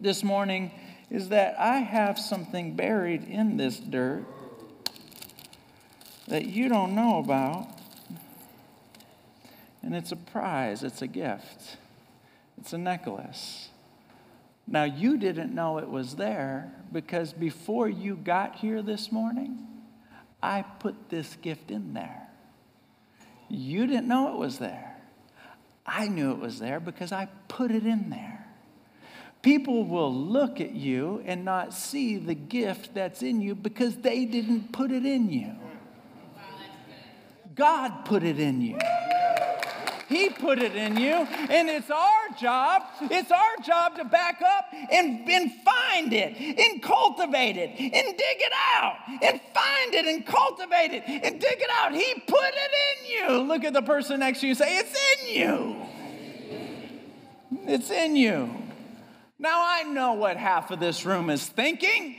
this 0.00 0.22
morning 0.22 0.70
is 1.10 1.28
that 1.30 1.58
I 1.58 1.78
have 1.78 2.18
something 2.18 2.76
buried 2.76 3.24
in 3.24 3.56
this 3.56 3.78
dirt 3.78 4.24
that 6.28 6.44
you 6.44 6.68
don't 6.68 6.94
know 6.94 7.18
about. 7.18 7.68
And 9.82 9.94
it's 9.94 10.12
a 10.12 10.16
prize, 10.16 10.82
it's 10.82 11.02
a 11.02 11.06
gift, 11.06 11.76
it's 12.58 12.72
a 12.72 12.78
necklace. 12.78 13.68
Now, 14.66 14.84
you 14.84 15.16
didn't 15.16 15.54
know 15.54 15.78
it 15.78 15.88
was 15.88 16.16
there 16.16 16.70
because 16.92 17.32
before 17.32 17.88
you 17.88 18.16
got 18.16 18.56
here 18.56 18.82
this 18.82 19.10
morning, 19.10 19.66
I 20.42 20.62
put 20.62 21.08
this 21.08 21.36
gift 21.36 21.70
in 21.70 21.94
there. 21.94 22.28
You 23.48 23.86
didn't 23.86 24.08
know 24.08 24.34
it 24.34 24.38
was 24.38 24.58
there. 24.58 24.97
I 25.88 26.08
knew 26.08 26.32
it 26.32 26.38
was 26.38 26.58
there 26.58 26.80
because 26.80 27.12
I 27.12 27.28
put 27.48 27.70
it 27.70 27.86
in 27.86 28.10
there. 28.10 28.46
People 29.42 29.84
will 29.84 30.12
look 30.12 30.60
at 30.60 30.72
you 30.72 31.22
and 31.24 31.44
not 31.44 31.72
see 31.72 32.16
the 32.16 32.34
gift 32.34 32.94
that's 32.94 33.22
in 33.22 33.40
you 33.40 33.54
because 33.54 33.96
they 33.96 34.24
didn't 34.24 34.72
put 34.72 34.90
it 34.90 35.06
in 35.06 35.30
you. 35.30 35.54
God 37.54 38.04
put 38.04 38.22
it 38.22 38.38
in 38.38 38.60
you. 38.60 38.78
He 40.08 40.30
put 40.30 40.58
it 40.58 40.74
in 40.74 40.96
you, 40.96 41.12
and 41.12 41.68
it's 41.68 41.90
our 41.90 42.28
job. 42.40 42.82
It's 43.02 43.30
our 43.30 43.56
job 43.62 43.96
to 43.96 44.04
back 44.04 44.40
up 44.40 44.64
and, 44.72 45.28
and 45.28 45.52
find 45.62 46.12
it, 46.14 46.34
and 46.58 46.82
cultivate 46.82 47.58
it, 47.58 47.70
and 47.78 48.16
dig 48.16 48.16
it 48.18 48.52
out, 48.74 48.96
and 49.06 49.40
find 49.52 49.94
it, 49.94 50.06
and 50.06 50.24
cultivate 50.24 50.92
it, 50.92 51.02
and 51.06 51.38
dig 51.38 51.60
it 51.60 51.70
out. 51.78 51.94
He 51.94 52.14
put 52.26 52.54
it 52.54 52.70
in 52.88 53.10
you. 53.10 53.42
Look 53.42 53.64
at 53.64 53.74
the 53.74 53.82
person 53.82 54.20
next 54.20 54.40
to 54.40 54.46
you. 54.46 54.54
Say, 54.54 54.78
It's 54.78 54.98
in 55.20 55.36
you. 55.36 55.76
It's 57.68 57.90
in 57.90 58.16
you. 58.16 58.48
Now 59.38 59.62
I 59.62 59.82
know 59.82 60.14
what 60.14 60.38
half 60.38 60.70
of 60.70 60.80
this 60.80 61.04
room 61.04 61.28
is 61.28 61.46
thinking. 61.46 62.16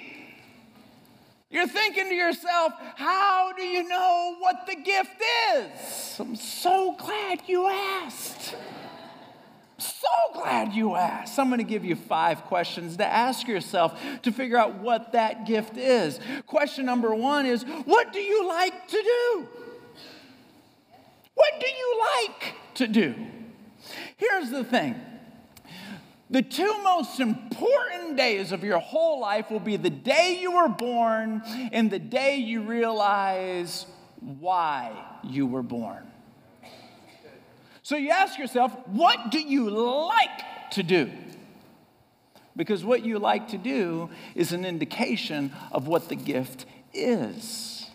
You're 1.50 1.68
thinking 1.68 2.08
to 2.08 2.13
yourself, 2.13 2.74
how 2.96 3.53
do 3.53 3.63
you 3.63 3.88
know 3.88 4.36
what 4.38 4.68
the 4.68 4.75
gift 4.75 5.20
is? 5.56 6.18
I'm 6.20 6.36
so 6.36 6.96
glad 7.00 7.41
you 7.48 7.65
asked. 7.65 8.56
So 9.79 10.08
glad 10.36 10.74
you 10.74 10.94
asked. 10.94 11.39
I'm 11.39 11.48
going 11.48 11.58
to 11.58 11.63
give 11.63 11.84
you 11.84 11.96
five 11.96 12.44
questions 12.44 12.98
to 12.98 13.06
ask 13.08 13.48
yourself 13.48 14.00
to 14.22 14.32
figure 14.32 14.58
out 14.58 14.75
what 14.75 15.13
that 15.13 15.48
gift 15.48 15.77
is. 15.77 16.20
Question 16.46 16.86
number 16.86 17.15
one 17.15 17.48
is 17.48 17.63
What 17.86 18.13
do 18.13 18.20
you 18.20 18.48
like 18.48 18.88
to 18.88 19.01
do? 19.01 19.48
What 21.34 21.60
do 21.60 21.65
you 21.65 22.01
like 22.20 22.53
to 22.75 22.88
do? 22.88 23.15
Here's 24.18 24.51
the 24.51 24.63
thing 24.63 25.09
the 26.29 26.41
two 26.41 26.83
most 26.83 27.19
important 27.19 28.15
days 28.15 28.51
of 28.51 28.63
your 28.63 28.79
whole 28.79 29.19
life 29.19 29.50
will 29.50 29.59
be 29.59 29.77
the 29.77 29.89
day 29.89 30.38
you 30.39 30.51
were 30.51 30.69
born 30.69 31.41
and 31.71 31.89
the 31.89 32.00
day 32.00 32.38
you 32.38 32.62
realize 32.62 33.88
why 34.19 34.91
you 35.24 35.48
were 35.48 35.63
born. 35.63 36.05
So 37.81 37.95
you 37.95 38.12
ask 38.12 38.38
yourself, 38.38 38.71
what 38.88 39.31
do 39.31 39.39
you 39.39 39.69
like 39.69 40.71
to 40.71 40.83
do? 40.83 41.09
Because 42.55 42.83
what 42.83 43.03
you 43.03 43.17
like 43.17 43.48
to 43.50 43.57
do 43.57 44.09
is 44.36 44.51
an 44.51 44.65
indication 44.65 45.51
of 45.71 45.88
what 45.88 46.09
the 46.09 46.15
gift 46.15 46.65
is. 46.93 47.89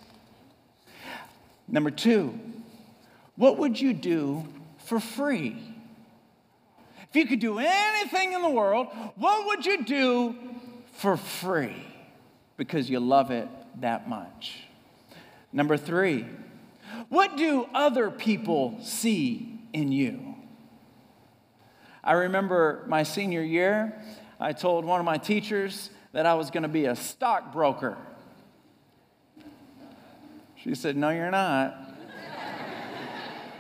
Number 1.69 1.91
two, 1.91 2.39
what 3.37 3.59
would 3.59 3.81
you 3.81 3.93
do 3.93 4.47
for 4.79 4.99
free? 4.99 5.74
If 7.15 7.19
you 7.19 7.27
could 7.27 7.39
do 7.39 7.61
anything 7.61 8.33
in 8.33 8.43
the 8.43 8.51
world, 8.51 8.89
what 9.15 9.47
would 9.47 9.65
you 9.65 9.85
do 9.85 10.35
for 10.95 11.17
free? 11.17 11.87
Because 12.57 12.91
you 12.91 12.99
love 12.99 13.31
it 13.31 13.47
that 13.81 14.09
much. 14.09 14.65
Number 15.53 15.77
three, 15.77 16.27
what 17.09 17.37
do 17.37 17.69
other 17.73 18.11
people 18.11 18.81
see 18.83 19.61
in 19.73 19.93
you? 19.93 20.35
I 22.03 22.15
remember 22.15 22.83
my 22.89 23.05
senior 23.05 23.43
year, 23.43 24.03
I 24.41 24.53
told 24.53 24.85
one 24.85 24.99
of 24.99 25.07
my 25.07 25.19
teachers 25.19 25.91
that 26.11 26.27
I 26.27 26.35
was 26.35 26.51
going 26.51 26.65
to 26.65 26.69
be 26.69 26.87
a 26.87 26.97
stockbroker. 26.97 27.97
She 30.57 30.75
said, 30.75 30.97
No, 30.97 31.11
you're 31.11 31.31
not. 31.31 31.79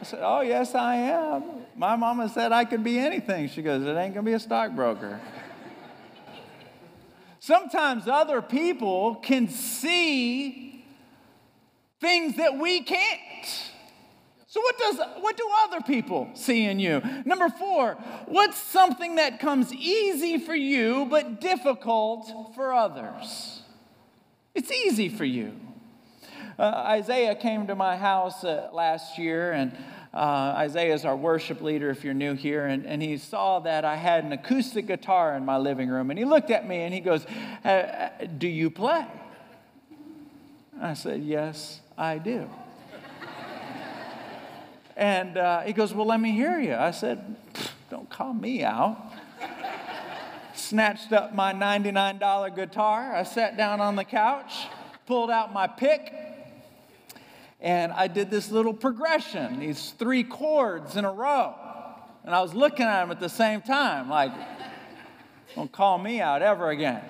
I 0.00 0.02
said, 0.02 0.18
Oh, 0.24 0.40
yes, 0.40 0.74
I 0.74 0.96
am. 0.96 1.53
My 1.76 1.96
mama 1.96 2.28
said 2.28 2.52
I 2.52 2.64
could 2.64 2.84
be 2.84 2.98
anything. 2.98 3.48
She 3.48 3.62
goes, 3.62 3.82
It 3.82 3.88
ain't 3.88 4.14
going 4.14 4.14
to 4.14 4.22
be 4.22 4.32
a 4.32 4.40
stockbroker. 4.40 5.20
Sometimes 7.40 8.08
other 8.08 8.40
people 8.40 9.16
can 9.16 9.48
see 9.48 10.84
things 12.00 12.36
that 12.36 12.58
we 12.58 12.80
can't. 12.80 13.70
So 14.46 14.60
what 14.60 14.78
does 14.78 15.00
what 15.20 15.36
do 15.36 15.48
other 15.64 15.80
people 15.80 16.30
see 16.34 16.64
in 16.64 16.78
you? 16.78 17.02
Number 17.24 17.48
4, 17.48 17.94
what's 18.26 18.56
something 18.56 19.16
that 19.16 19.40
comes 19.40 19.74
easy 19.74 20.38
for 20.38 20.54
you 20.54 21.06
but 21.10 21.40
difficult 21.40 22.54
for 22.54 22.72
others? 22.72 23.62
It's 24.54 24.70
easy 24.70 25.08
for 25.08 25.24
you. 25.24 25.52
Uh, 26.56 26.84
Isaiah 26.86 27.34
came 27.34 27.66
to 27.66 27.74
my 27.74 27.96
house 27.96 28.44
uh, 28.44 28.68
last 28.72 29.18
year, 29.18 29.50
and 29.50 29.76
uh, 30.14 30.54
Isaiah 30.58 30.94
is 30.94 31.04
our 31.04 31.16
worship 31.16 31.60
leader 31.60 31.90
if 31.90 32.04
you're 32.04 32.14
new 32.14 32.34
here, 32.34 32.66
and, 32.66 32.86
and 32.86 33.02
he 33.02 33.16
saw 33.16 33.58
that 33.60 33.84
I 33.84 33.96
had 33.96 34.22
an 34.22 34.30
acoustic 34.30 34.86
guitar 34.86 35.34
in 35.34 35.44
my 35.44 35.56
living 35.56 35.88
room, 35.88 36.10
and 36.10 36.18
he 36.18 36.24
looked 36.24 36.52
at 36.52 36.68
me 36.68 36.82
and 36.82 36.94
he 36.94 37.00
goes, 37.00 37.26
uh, 37.64 37.68
uh, 37.68 38.08
Do 38.38 38.46
you 38.46 38.70
play? 38.70 39.04
I 40.80 40.94
said, 40.94 41.24
Yes, 41.24 41.80
I 41.98 42.18
do. 42.18 42.48
and 44.96 45.36
uh, 45.36 45.62
he 45.62 45.72
goes, 45.72 45.92
Well, 45.92 46.06
let 46.06 46.20
me 46.20 46.30
hear 46.30 46.60
you. 46.60 46.76
I 46.76 46.92
said, 46.92 47.34
Don't 47.90 48.08
call 48.08 48.34
me 48.34 48.62
out. 48.62 48.96
Snatched 50.54 51.12
up 51.12 51.34
my 51.34 51.52
$99 51.52 52.54
guitar. 52.54 53.16
I 53.16 53.24
sat 53.24 53.56
down 53.56 53.80
on 53.80 53.96
the 53.96 54.04
couch, 54.04 54.68
pulled 55.06 55.32
out 55.32 55.52
my 55.52 55.66
pick, 55.66 56.14
and 57.60 57.92
I 57.92 58.08
did 58.08 58.30
this 58.30 58.50
little 58.50 58.74
progression, 58.74 59.60
these 59.60 59.90
three 59.98 60.24
chords 60.24 60.96
in 60.96 61.04
a 61.04 61.12
row. 61.12 61.54
And 62.24 62.34
I 62.34 62.40
was 62.40 62.54
looking 62.54 62.86
at 62.86 63.00
them 63.02 63.10
at 63.10 63.20
the 63.20 63.28
same 63.28 63.60
time, 63.60 64.08
like, 64.08 64.32
don't 65.54 65.70
call 65.70 65.98
me 65.98 66.20
out 66.20 66.42
ever 66.42 66.70
again. 66.70 67.02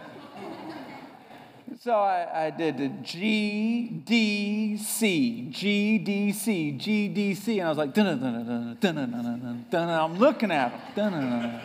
So 1.80 1.92
I, 1.92 2.46
I 2.46 2.50
did 2.50 2.78
the 2.78 2.88
G, 3.02 4.02
D, 4.04 4.78
C, 4.78 5.48
G, 5.50 5.98
D, 5.98 6.32
C, 6.32 6.72
G, 6.72 7.08
D, 7.08 7.34
C, 7.34 7.58
and 7.58 7.66
I 7.66 7.68
was 7.68 7.78
like, 7.78 7.92
dun 7.92 8.06
dun 8.06 8.20
dun 8.20 8.46
dun 8.46 8.76
dun 8.80 9.10
dun 9.10 9.22
dun 9.22 9.66
dun. 9.70 9.88
I'm 9.88 10.16
looking 10.18 10.50
at 10.50 10.94
them. 10.94 11.12
Dun 11.12 11.12
dun 11.12 11.42
dun. 11.42 11.60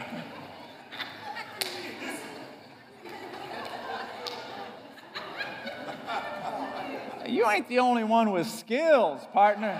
You 7.29 7.49
ain't 7.49 7.67
the 7.67 7.79
only 7.79 8.03
one 8.03 8.31
with 8.31 8.47
skills, 8.47 9.21
partner. 9.33 9.79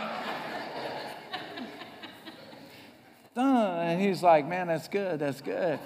and 3.35 4.01
he's 4.01 4.21
like, 4.21 4.47
man, 4.47 4.67
that's 4.67 4.87
good, 4.87 5.19
that's 5.19 5.41
good, 5.41 5.79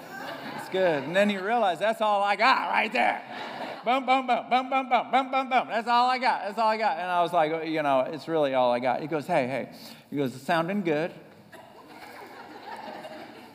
that's 0.52 0.68
good. 0.68 1.04
And 1.04 1.14
then 1.14 1.30
he 1.30 1.38
realized 1.38 1.80
that's 1.80 2.00
all 2.00 2.22
I 2.22 2.36
got 2.36 2.70
right 2.70 2.92
there. 2.92 3.22
Boom, 3.84 4.06
boom, 4.06 4.26
boom, 4.26 4.46
boom, 4.48 4.70
boom, 4.70 4.88
boom, 4.88 5.10
boom, 5.10 5.30
boom, 5.30 5.50
boom. 5.50 5.68
That's 5.68 5.88
all 5.88 6.08
I 6.08 6.18
got. 6.18 6.42
That's 6.46 6.58
all 6.58 6.68
I 6.68 6.78
got. 6.78 6.98
And 6.98 7.10
I 7.10 7.22
was 7.22 7.32
like, 7.32 7.52
oh, 7.52 7.62
you 7.62 7.82
know, 7.82 8.00
it's 8.00 8.28
really 8.28 8.54
all 8.54 8.72
I 8.72 8.78
got. 8.78 9.02
He 9.02 9.06
goes, 9.06 9.26
hey, 9.26 9.46
hey. 9.46 9.70
He 10.10 10.16
goes, 10.16 10.34
it's 10.34 10.44
sounding 10.44 10.82
good. 10.82 11.12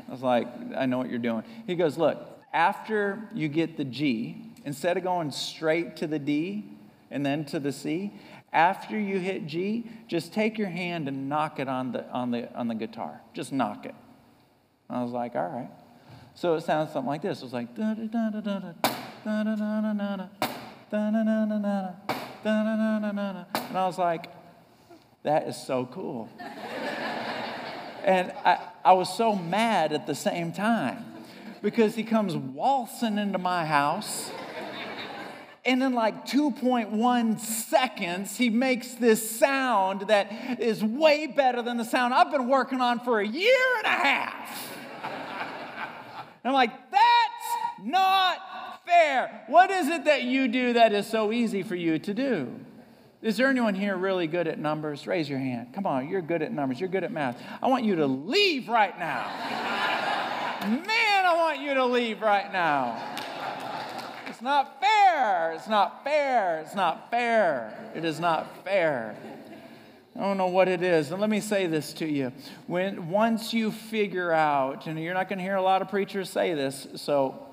I 0.07 0.11
was 0.11 0.21
like, 0.21 0.47
I 0.75 0.85
know 0.85 0.97
what 0.97 1.09
you're 1.09 1.19
doing. 1.19 1.43
He 1.65 1.75
goes, 1.75 1.97
look, 1.97 2.27
after 2.53 3.29
you 3.33 3.47
get 3.47 3.77
the 3.77 3.85
G, 3.85 4.51
instead 4.65 4.97
of 4.97 5.03
going 5.03 5.31
straight 5.31 5.97
to 5.97 6.07
the 6.07 6.19
D, 6.19 6.65
and 7.11 7.25
then 7.25 7.45
to 7.45 7.59
the 7.59 7.71
C. 7.71 8.13
After 8.51 8.97
you 8.97 9.19
hit 9.19 9.45
G, 9.45 9.89
just 10.07 10.33
take 10.33 10.57
your 10.57 10.69
hand 10.69 11.07
and 11.07 11.29
knock 11.29 11.59
it 11.59 11.67
on 11.67 11.91
the, 11.91 12.09
on 12.09 12.31
the, 12.31 12.53
on 12.55 12.67
the 12.67 12.75
guitar. 12.75 13.21
Just 13.33 13.53
knock 13.53 13.85
it. 13.85 13.95
I 14.89 15.03
was 15.03 15.11
like, 15.11 15.35
all 15.35 15.47
right. 15.47 15.69
So 16.33 16.55
it 16.55 16.63
sounds 16.63 16.91
something 16.91 17.07
like 17.07 17.21
this. 17.21 17.39
It 17.39 17.43
was 17.43 17.53
like, 17.53 17.75
da 17.75 17.93
da 17.93 18.05
da 18.05 18.29
da 18.29 18.41
da 18.41 18.59
da 18.59 19.43
da 19.43 19.43
da 19.43 19.55
da 19.55 19.55
da 19.55 19.93
da 19.93 20.15
da 20.15 20.27
da 20.89 21.11
da 21.11 21.11
da 21.11 22.99
da 22.99 23.11
da 23.11 23.33
da 23.33 23.59
and 23.69 23.77
I 23.77 23.85
was 23.85 23.99
like, 23.99 24.25
that 25.23 25.47
is 25.47 25.55
so 25.55 25.85
cool. 25.85 26.29
and 28.03 28.33
I, 28.43 28.59
I 28.83 28.93
was 28.93 29.15
so 29.15 29.35
mad 29.35 29.93
at 29.93 30.07
the 30.07 30.15
same 30.15 30.51
time 30.51 31.05
because 31.61 31.95
he 31.95 32.03
comes 32.03 32.35
waltzing 32.35 33.17
into 33.17 33.37
my 33.37 33.65
house 33.65 34.31
and 35.69 35.84
in 35.84 35.93
like 35.93 36.25
2.1 36.25 37.39
seconds, 37.39 38.36
he 38.36 38.49
makes 38.49 38.95
this 38.95 39.39
sound 39.39 40.08
that 40.08 40.60
is 40.60 40.84
way 40.84 41.27
better 41.27 41.62
than 41.62 41.77
the 41.77 41.86
sound 41.86 42.12
I've 42.12 42.32
been 42.32 42.47
working 42.47 42.82
on 42.82 42.99
for 43.01 43.19
a 43.19 43.27
year 43.27 43.77
and 43.77 43.86
a 43.86 43.89
half. 43.89 44.67
I'm 46.43 46.53
like, 46.53 46.71
that's 46.89 47.84
not 47.84 48.38
fair. 48.84 49.43
What 49.45 49.69
is 49.69 49.88
it 49.89 50.05
that 50.05 50.23
you 50.23 50.47
do 50.47 50.73
that 50.73 50.91
is 50.91 51.05
so 51.05 51.32
easy 51.32 51.62
for 51.62 51.75
you 51.75 51.99
to 51.99 52.15
do? 52.15 52.49
Is 53.21 53.38
there 53.38 53.47
anyone 53.47 53.75
here 53.75 53.95
really 53.95 54.25
good 54.25 54.47
at 54.47 54.58
numbers? 54.58 55.05
Raise 55.05 55.29
your 55.29 55.38
hand. 55.38 55.71
Come 55.73 55.86
on, 55.86 56.10
you're 56.10 56.23
good 56.23 56.41
at 56.41 56.51
numbers. 56.51 56.79
You're 56.79 56.89
good 56.89 57.03
at 57.03 57.12
math. 57.12 57.39
I 57.62 57.67
want 57.67 57.84
you 57.84 57.95
to 57.97 58.08
leave 58.08 58.69
right 58.69 58.97
now. 58.97 59.27
Man, 60.67 61.25
I 61.25 61.36
want 61.38 61.60
you 61.60 61.75
to 61.75 61.86
leave 61.86 62.21
right 62.21 62.51
now. 62.51 63.18
It's 64.39 64.45
not 64.45 64.80
fair. 64.80 65.52
It's 65.52 65.67
not 65.67 66.02
fair. 66.06 66.62
It's 66.62 66.73
not 66.73 67.12
fair. 67.12 67.91
It 67.93 68.06
is 68.06 68.21
not 68.21 68.63
fair. 68.63 69.17
I 70.15 70.21
don't 70.21 70.38
know 70.38 70.47
what 70.47 70.69
it 70.69 70.82
is. 70.82 71.12
And 71.12 71.19
let 71.19 71.30
me 71.30 71.41
say 71.41 71.67
this 71.67 71.91
to 71.95 72.08
you. 72.08 72.32
When 72.65 73.10
once 73.10 73.54
you 73.54 73.69
figure 73.69 74.32
out, 74.32 74.88
and 74.88 74.97
you're 74.97 75.13
not 75.13 75.28
going 75.28 75.39
to 75.39 75.43
hear 75.43 75.58
a 75.58 75.62
lot 75.62 75.82
of 75.82 75.89
preachers 75.89 76.30
say 76.30 76.54
this, 76.54 76.88
so 76.95 77.47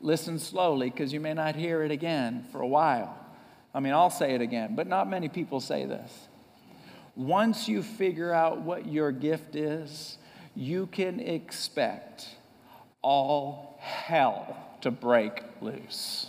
listen 0.00 0.38
slowly 0.38 0.88
because 0.88 1.12
you 1.12 1.18
may 1.18 1.34
not 1.34 1.56
hear 1.56 1.82
it 1.82 1.90
again 1.90 2.46
for 2.52 2.60
a 2.60 2.68
while. 2.68 3.18
I 3.74 3.80
mean, 3.80 3.92
I'll 3.92 4.08
say 4.08 4.36
it 4.36 4.40
again, 4.40 4.76
but 4.76 4.86
not 4.86 5.10
many 5.10 5.28
people 5.28 5.58
say 5.58 5.84
this. 5.84 6.28
Once 7.16 7.66
you 7.66 7.82
figure 7.82 8.32
out 8.32 8.60
what 8.60 8.86
your 8.86 9.10
gift 9.10 9.56
is, 9.56 10.16
you 10.54 10.86
can 10.86 11.18
expect 11.18 12.28
all 13.02 13.76
hell 13.80 14.63
to 14.84 14.90
break 14.90 15.42
loose. 15.62 16.26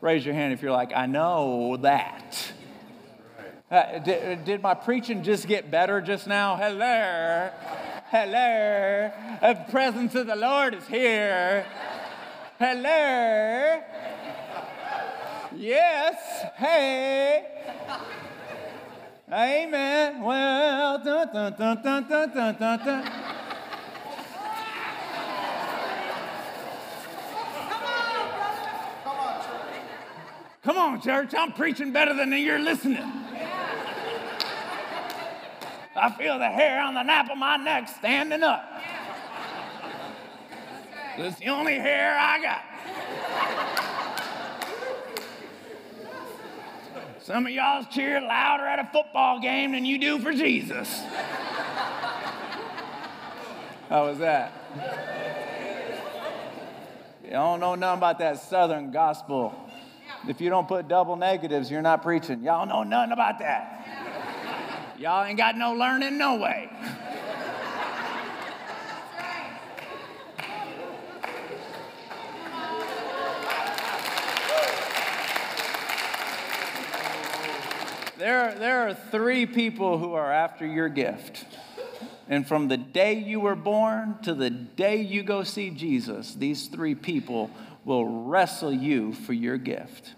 Raise 0.00 0.26
your 0.26 0.34
hand 0.34 0.52
if 0.52 0.62
you're 0.62 0.72
like, 0.72 0.92
I 0.96 1.06
know 1.06 1.76
that. 1.82 2.52
Uh, 3.70 4.00
did, 4.00 4.44
did, 4.44 4.62
my 4.62 4.74
preaching 4.74 5.22
just 5.22 5.46
get 5.46 5.70
better 5.70 6.00
just 6.00 6.26
now? 6.26 6.56
Hello. 6.56 7.50
Hello. 8.10 9.12
The 9.40 9.64
presence 9.70 10.16
of 10.16 10.26
the 10.26 10.34
Lord 10.34 10.74
is 10.74 10.84
here. 10.88 11.64
Hello. 12.58 13.80
Yes. 15.56 16.16
Hey. 16.56 17.46
Amen. 19.32 20.20
Well, 20.20 20.98
dun, 21.04 21.32
dun, 21.32 21.54
dun, 21.56 21.80
dun, 21.80 22.08
dun, 22.08 22.34
dun, 22.34 22.56
dun, 22.58 22.84
dun. 22.84 23.32
Come 30.62 30.71
on, 30.82 31.00
church, 31.00 31.34
I'm 31.34 31.52
preaching 31.52 31.92
better 31.92 32.14
than 32.14 32.32
you're 32.32 32.58
listening. 32.58 33.02
I 35.94 36.10
feel 36.18 36.38
the 36.38 36.48
hair 36.48 36.80
on 36.82 36.94
the 36.94 37.02
nape 37.02 37.30
of 37.30 37.38
my 37.38 37.56
neck 37.56 37.88
standing 37.88 38.42
up. 38.42 38.64
That's 41.16 41.38
the 41.38 41.48
only 41.48 41.74
hair 41.74 42.16
I 42.18 42.42
got. 42.42 42.64
Some 47.22 47.46
of 47.46 47.52
y'all 47.52 47.84
cheer 47.84 48.20
louder 48.20 48.64
at 48.64 48.80
a 48.80 48.90
football 48.92 49.40
game 49.40 49.72
than 49.72 49.84
you 49.84 49.98
do 49.98 50.18
for 50.18 50.32
Jesus. 50.32 51.02
How 53.88 54.06
was 54.06 54.18
that? 54.18 54.52
You 57.24 57.30
don't 57.30 57.60
know 57.60 57.76
nothing 57.76 57.98
about 57.98 58.18
that 58.18 58.40
southern 58.40 58.90
gospel. 58.90 59.54
If 60.28 60.40
you 60.40 60.50
don't 60.50 60.68
put 60.68 60.86
double 60.86 61.16
negatives, 61.16 61.70
you're 61.70 61.82
not 61.82 62.02
preaching. 62.02 62.44
Y'all 62.44 62.64
know 62.64 62.84
nothing 62.84 63.12
about 63.12 63.40
that. 63.40 64.94
Y'all 64.98 65.24
ain't 65.24 65.36
got 65.36 65.56
no 65.56 65.72
learning, 65.72 66.16
no 66.16 66.36
way. 66.36 66.70
There, 78.16 78.54
there 78.54 78.88
are 78.88 78.94
three 78.94 79.46
people 79.46 79.98
who 79.98 80.12
are 80.12 80.32
after 80.32 80.64
your 80.64 80.88
gift. 80.88 81.44
And 82.28 82.46
from 82.46 82.68
the 82.68 82.76
day 82.76 83.14
you 83.14 83.40
were 83.40 83.56
born 83.56 84.18
to 84.22 84.32
the 84.32 84.48
day 84.48 85.02
you 85.02 85.24
go 85.24 85.42
see 85.42 85.70
Jesus, 85.70 86.36
these 86.36 86.68
three 86.68 86.94
people 86.94 87.50
will 87.84 88.04
wrestle 88.04 88.72
you 88.72 89.12
for 89.12 89.32
your 89.32 89.56
gift. 89.56 90.14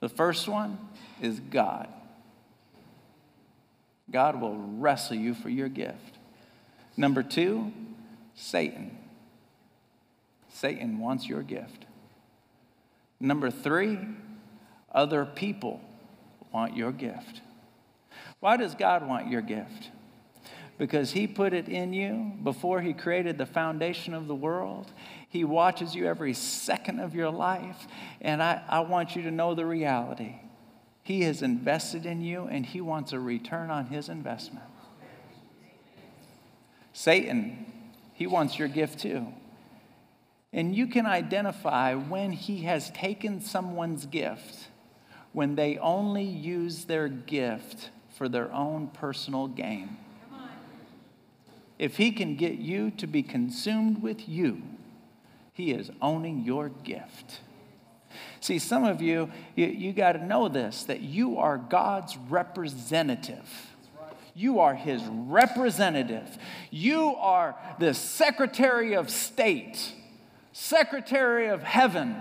The 0.00 0.08
first 0.08 0.48
one 0.48 0.78
is 1.20 1.40
God. 1.40 1.88
God 4.10 4.40
will 4.40 4.56
wrestle 4.56 5.16
you 5.16 5.34
for 5.34 5.48
your 5.48 5.68
gift. 5.68 6.18
Number 6.96 7.22
two, 7.22 7.72
Satan. 8.34 8.96
Satan 10.52 10.98
wants 10.98 11.26
your 11.26 11.42
gift. 11.42 11.86
Number 13.18 13.50
three, 13.50 13.98
other 14.92 15.24
people 15.24 15.80
want 16.52 16.76
your 16.76 16.92
gift. 16.92 17.40
Why 18.40 18.56
does 18.56 18.74
God 18.74 19.08
want 19.08 19.28
your 19.30 19.40
gift? 19.40 19.90
Because 20.78 21.12
He 21.12 21.26
put 21.26 21.52
it 21.52 21.68
in 21.68 21.92
you 21.92 22.32
before 22.42 22.80
He 22.80 22.92
created 22.92 23.38
the 23.38 23.46
foundation 23.46 24.14
of 24.14 24.28
the 24.28 24.34
world. 24.34 24.92
He 25.34 25.42
watches 25.42 25.96
you 25.96 26.06
every 26.06 26.32
second 26.32 27.00
of 27.00 27.12
your 27.12 27.28
life. 27.28 27.88
And 28.20 28.40
I, 28.40 28.62
I 28.68 28.80
want 28.80 29.16
you 29.16 29.22
to 29.22 29.32
know 29.32 29.56
the 29.56 29.66
reality. 29.66 30.36
He 31.02 31.22
has 31.22 31.42
invested 31.42 32.06
in 32.06 32.22
you 32.22 32.44
and 32.44 32.64
He 32.64 32.80
wants 32.80 33.12
a 33.12 33.18
return 33.18 33.68
on 33.68 33.86
His 33.86 34.08
investment. 34.08 34.64
Satan, 36.92 37.66
he 38.12 38.28
wants 38.28 38.60
your 38.60 38.68
gift 38.68 39.00
too. 39.00 39.26
And 40.52 40.76
you 40.76 40.86
can 40.86 41.04
identify 41.04 41.94
when 41.94 42.30
he 42.30 42.62
has 42.62 42.92
taken 42.92 43.40
someone's 43.40 44.06
gift 44.06 44.68
when 45.32 45.56
they 45.56 45.78
only 45.78 46.22
use 46.22 46.84
their 46.84 47.08
gift 47.08 47.90
for 48.16 48.28
their 48.28 48.52
own 48.52 48.86
personal 48.86 49.48
gain. 49.48 49.96
If 51.76 51.96
he 51.96 52.12
can 52.12 52.36
get 52.36 52.58
you 52.58 52.92
to 52.92 53.08
be 53.08 53.24
consumed 53.24 54.00
with 54.00 54.28
you, 54.28 54.62
he 55.54 55.70
is 55.70 55.90
owning 56.02 56.44
your 56.44 56.68
gift. 56.68 57.40
See, 58.40 58.58
some 58.58 58.84
of 58.84 59.00
you, 59.00 59.30
you, 59.56 59.66
you 59.66 59.92
got 59.92 60.12
to 60.12 60.24
know 60.24 60.48
this 60.48 60.84
that 60.84 61.00
you 61.00 61.38
are 61.38 61.56
God's 61.56 62.16
representative. 62.28 63.48
You 64.34 64.60
are 64.60 64.74
his 64.74 65.02
representative. 65.04 66.38
You 66.70 67.14
are 67.16 67.56
the 67.78 67.94
Secretary 67.94 68.94
of 68.94 69.08
State, 69.08 69.94
Secretary 70.52 71.46
of 71.46 71.62
Heaven. 71.62 72.16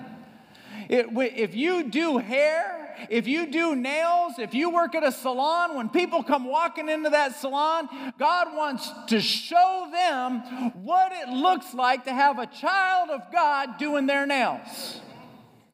It, 0.88 1.08
if 1.36 1.56
you 1.56 1.90
do 1.90 2.20
hair, 2.20 2.83
if 3.10 3.28
you 3.28 3.48
do 3.48 3.76
nails, 3.76 4.34
if 4.40 4.54
you 4.54 4.70
work 4.70 4.96
at 4.96 5.04
a 5.04 5.12
salon, 5.12 5.76
when 5.76 5.90
people 5.90 6.24
come 6.24 6.46
walking 6.46 6.90
into 6.90 7.10
that 7.10 7.36
salon, 7.36 7.88
God 8.18 8.56
wants 8.56 8.90
to 9.08 9.20
show 9.20 9.90
them 9.92 10.40
what 10.84 11.12
it 11.12 11.30
looks 11.30 11.74
like 11.74 12.06
to 12.06 12.14
have 12.14 12.40
a 12.40 12.48
child 12.48 13.10
of 13.10 13.32
God 13.32 13.78
doing 13.78 14.06
their 14.06 14.26
nails. 14.26 15.02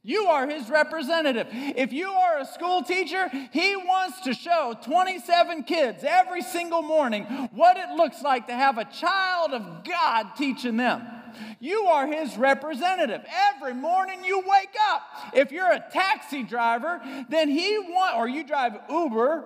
You 0.04 0.28
are 0.28 0.48
his 0.48 0.70
representative. 0.70 1.48
If 1.52 1.92
you 1.92 2.10
are 2.10 2.40
a 2.40 2.46
school 2.46 2.84
teacher, 2.84 3.30
he 3.52 3.76
wants 3.76 4.22
to 4.22 4.34
show 4.34 4.76
27 4.84 5.64
kids 5.64 6.04
every 6.08 6.42
single 6.42 6.82
morning 6.82 7.26
what 7.52 7.78
it 7.78 7.90
looks 7.96 8.22
like 8.22 8.48
to 8.48 8.54
have 8.54 8.78
a 8.78 8.86
child 8.86 9.52
of 9.52 9.84
God 9.84 10.36
teaching 10.38 10.78
them. 10.78 11.19
You 11.60 11.84
are 11.86 12.08
his 12.08 12.38
representative. 12.38 13.22
Every 13.56 13.74
morning 13.74 14.24
you 14.24 14.40
wake 14.40 14.76
up. 14.92 15.02
If 15.34 15.52
you're 15.52 15.72
a 15.72 15.84
taxi 15.92 16.44
driver, 16.44 17.02
then 17.30 17.50
he 17.50 17.78
want 17.80 18.18
or 18.18 18.28
you 18.28 18.44
drive 18.44 18.80
Uber. 18.90 19.46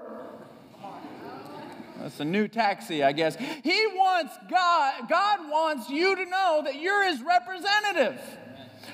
That's 1.99 2.19
a 2.19 2.25
new 2.25 2.49
taxi, 2.49 3.01
I 3.01 3.13
guess. 3.13 3.37
He 3.37 3.87
wants 3.95 4.35
God, 4.49 5.07
God 5.07 5.49
wants 5.49 5.89
you 5.89 6.15
to 6.15 6.25
know 6.25 6.61
that 6.65 6.75
you're 6.75 7.03
his 7.05 7.21
representative. 7.21 8.19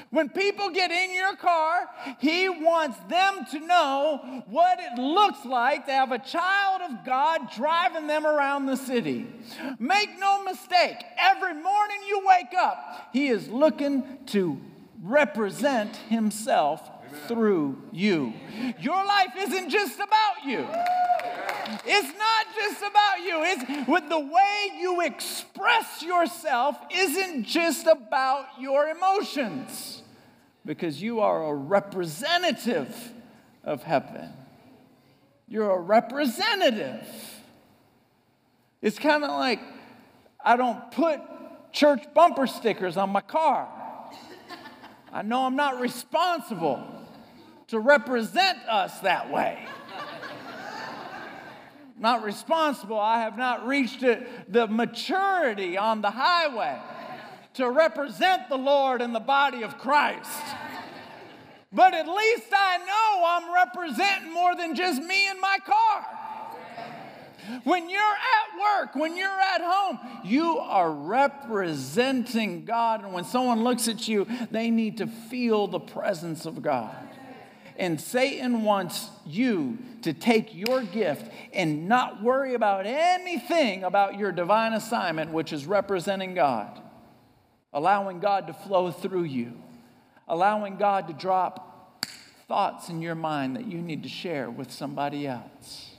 When 0.10 0.30
people 0.30 0.70
get 0.70 0.92
in 0.92 1.14
your 1.14 1.36
car, 1.36 1.90
He 2.20 2.50
wants 2.50 2.98
them 3.10 3.46
to 3.52 3.60
know 3.60 4.44
what 4.48 4.80
it 4.80 5.00
looks 5.00 5.46
like 5.46 5.86
to 5.86 5.92
have 5.92 6.12
a 6.12 6.20
child 6.20 6.82
of 6.82 7.06
God 7.06 7.52
driving 7.56 8.08
them 8.08 8.26
around 8.26 8.66
the 8.66 8.76
city. 8.76 9.28
Make 9.80 10.20
no 10.20 10.44
mistake, 10.44 10.98
every 11.18 11.54
morning 11.54 11.98
you 12.08 12.24
wake 12.26 12.54
up, 12.58 13.10
He 13.14 13.28
is 13.28 13.48
looking 13.50 14.04
to 14.28 14.60
represent 15.02 15.96
Himself. 15.96 16.90
Through 17.28 17.82
you. 17.92 18.34
Your 18.80 19.04
life 19.06 19.34
isn't 19.38 19.70
just 19.70 19.96
about 20.00 20.46
you. 20.46 20.68
It's 21.86 22.18
not 22.18 22.46
just 22.56 22.82
about 22.82 23.20
you. 23.24 23.44
It's 23.44 23.88
with 23.88 24.10
the 24.10 24.20
way 24.20 24.80
you 24.80 25.02
express 25.02 26.02
yourself 26.02 26.78
isn't 26.92 27.44
just 27.44 27.86
about 27.86 28.46
your 28.60 28.90
emotions 28.90 30.02
because 30.66 31.02
you 31.02 31.20
are 31.20 31.46
a 31.46 31.54
representative 31.54 33.14
of 33.64 33.84
heaven. 33.84 34.30
You're 35.48 35.72
a 35.72 35.80
representative. 35.80 37.08
It's 38.82 39.00
kind 39.00 39.24
of 39.24 39.32
like 39.32 39.60
I 40.44 40.56
don't 40.56 40.92
put 40.92 41.20
church 41.72 42.04
bumper 42.14 42.48
stickers 42.48 42.98
on 42.98 43.10
my 43.10 43.22
car. 43.22 43.68
I 45.12 45.22
know 45.24 45.42
I'm 45.42 45.56
not 45.56 45.80
responsible 45.80 46.99
to 47.70 47.80
represent 47.80 48.58
us 48.68 49.00
that 49.00 49.32
way. 49.32 49.66
not 51.98 52.24
responsible. 52.24 53.00
I 53.00 53.22
have 53.22 53.38
not 53.38 53.68
reached 53.68 54.04
it, 54.04 54.52
the 54.52 54.68
maturity 54.68 55.78
on 55.78 56.02
the 56.02 56.12
highway 56.12 56.80
to 57.56 57.70
represent 57.70 58.48
the 58.50 58.58
Lord 58.58 59.02
in 59.02 59.14
the 59.14 59.20
body 59.20 59.64
of 59.64 59.78
Christ. 59.78 60.30
But 61.72 61.94
at 61.94 62.08
least 62.08 62.48
I 62.52 62.78
know 62.78 63.26
I'm 63.26 63.54
representing 63.54 64.34
more 64.34 64.56
than 64.56 64.76
just 64.76 65.04
me 65.04 65.28
and 65.28 65.40
my 65.40 65.58
car. 65.66 66.06
When 67.64 67.90
you're 67.90 68.00
at 68.00 68.80
work, 68.80 68.96
when 68.96 69.18
you're 69.18 69.28
at 69.28 69.62
home, 69.62 70.00
you 70.24 70.58
are 70.60 70.92
representing 70.92 72.66
God. 72.66 73.04
And 73.04 73.14
when 73.14 73.24
someone 73.24 73.64
looks 73.64 73.88
at 73.88 74.08
you, 74.08 74.28
they 74.52 74.70
need 74.70 74.98
to 74.98 75.08
feel 75.08 75.68
the 75.68 75.80
presence 75.80 76.46
of 76.46 76.62
God. 76.62 77.09
And 77.80 78.00
Satan 78.00 78.64
wants 78.64 79.10
you 79.26 79.80
to 80.04 80.14
take 80.14 80.54
your 80.54 80.84
gift 80.84 81.32
and 81.52 81.88
not 81.88 82.22
worry 82.22 82.54
about 82.54 82.86
anything 82.86 83.84
about 83.84 84.20
your 84.20 84.32
divine 84.32 84.74
assignment, 84.74 85.32
which 85.32 85.52
is 85.52 85.66
representing 85.66 86.36
God, 86.36 86.80
allowing 87.74 88.20
God 88.20 88.46
to 88.46 88.54
flow 88.54 88.92
through 88.92 89.24
you 89.24 89.54
allowing 90.30 90.78
God 90.78 91.08
to 91.08 91.14
drop 91.14 92.06
thoughts 92.48 92.90
in 92.90 93.02
your 93.02 93.16
mind 93.16 93.56
that 93.56 93.66
you 93.66 93.82
need 93.82 94.04
to 94.04 94.10
share 94.10 94.50
with 94.50 94.72
somebody 94.72 95.28
else. 95.28 95.96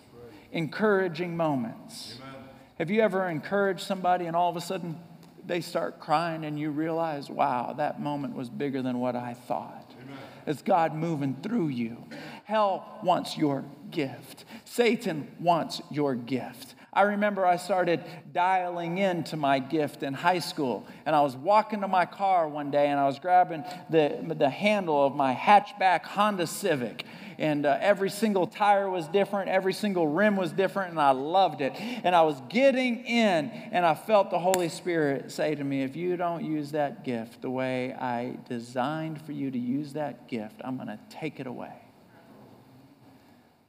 Encouraging 0.53 1.37
moments. 1.37 2.19
Amen. 2.23 2.43
Have 2.79 2.91
you 2.91 3.03
ever 3.03 3.29
encouraged 3.29 3.81
somebody 3.81 4.27
and 4.27 4.35
all 4.35 4.49
of 4.49 4.57
a 4.57 4.61
sudden 4.61 4.99
they 5.47 5.61
start 5.61 6.01
crying 6.01 6.45
and 6.45 6.59
you 6.59 6.71
realize, 6.71 7.29
wow, 7.29 7.75
that 7.77 8.01
moment 8.01 8.35
was 8.35 8.49
bigger 8.49 8.83
than 8.83 8.99
what 8.99 9.15
I 9.15 9.35
thought? 9.35 9.90
It's 10.51 10.63
God 10.63 10.95
moving 10.95 11.37
through 11.43 11.69
you. 11.69 12.05
Hell 12.45 12.99
wants 13.03 13.39
your 13.39 13.65
gift, 13.91 14.45
Satan 14.65 15.29
wants 15.39 15.81
your 15.91 16.15
gift. 16.15 16.75
I 16.93 17.03
remember 17.03 17.47
I 17.47 17.57
started 17.57 18.03
dialing 18.33 18.99
into 18.99 19.37
my 19.37 19.61
gift 19.61 20.03
in 20.03 20.13
high 20.13 20.41
school, 20.41 20.85
and 21.07 21.15
I 21.15 21.21
was 21.21 21.37
walking 21.37 21.83
to 21.83 21.89
my 21.89 22.05
car 22.05 22.49
one 22.49 22.73
day 22.73 22.89
and 22.89 22.99
I 22.99 23.07
was 23.07 23.21
grabbing 23.21 23.63
the, 23.89 24.35
the 24.37 24.51
handle 24.51 25.07
of 25.07 25.15
my 25.15 25.33
hatchback 25.33 26.03
Honda 26.03 26.49
Civic. 26.49 27.05
And 27.41 27.65
uh, 27.65 27.79
every 27.81 28.11
single 28.11 28.47
tire 28.47 28.91
was 28.91 29.09
different, 29.09 29.49
every 29.49 29.73
single 29.73 30.07
rim 30.07 30.37
was 30.37 30.53
different, 30.53 30.91
and 30.91 31.01
I 31.01 31.13
loved 31.13 31.63
it. 31.63 31.73
And 32.05 32.15
I 32.15 32.21
was 32.21 32.39
getting 32.51 33.03
in, 33.07 33.51
and 33.73 33.87
I 33.87 33.95
felt 33.95 34.31
the 34.31 34.39
Holy 34.39 34.69
Spirit 34.69 35.33
say 35.33 35.55
to 35.55 35.65
me, 35.65 35.83
If 35.83 35.97
you 35.97 36.19
don't 36.19 36.45
use 36.45 36.73
that 36.73 37.03
gift 37.03 37.41
the 37.41 37.49
way 37.49 37.95
I 37.95 38.37
designed 38.47 39.23
for 39.23 39.33
you 39.33 39.51
to 39.51 39.59
use 39.59 39.95
that 39.95 40.29
gift, 40.29 40.61
I'm 40.63 40.77
going 40.77 40.89
to 40.89 40.99
take 41.09 41.41
it 41.41 41.47
away. 41.47 41.73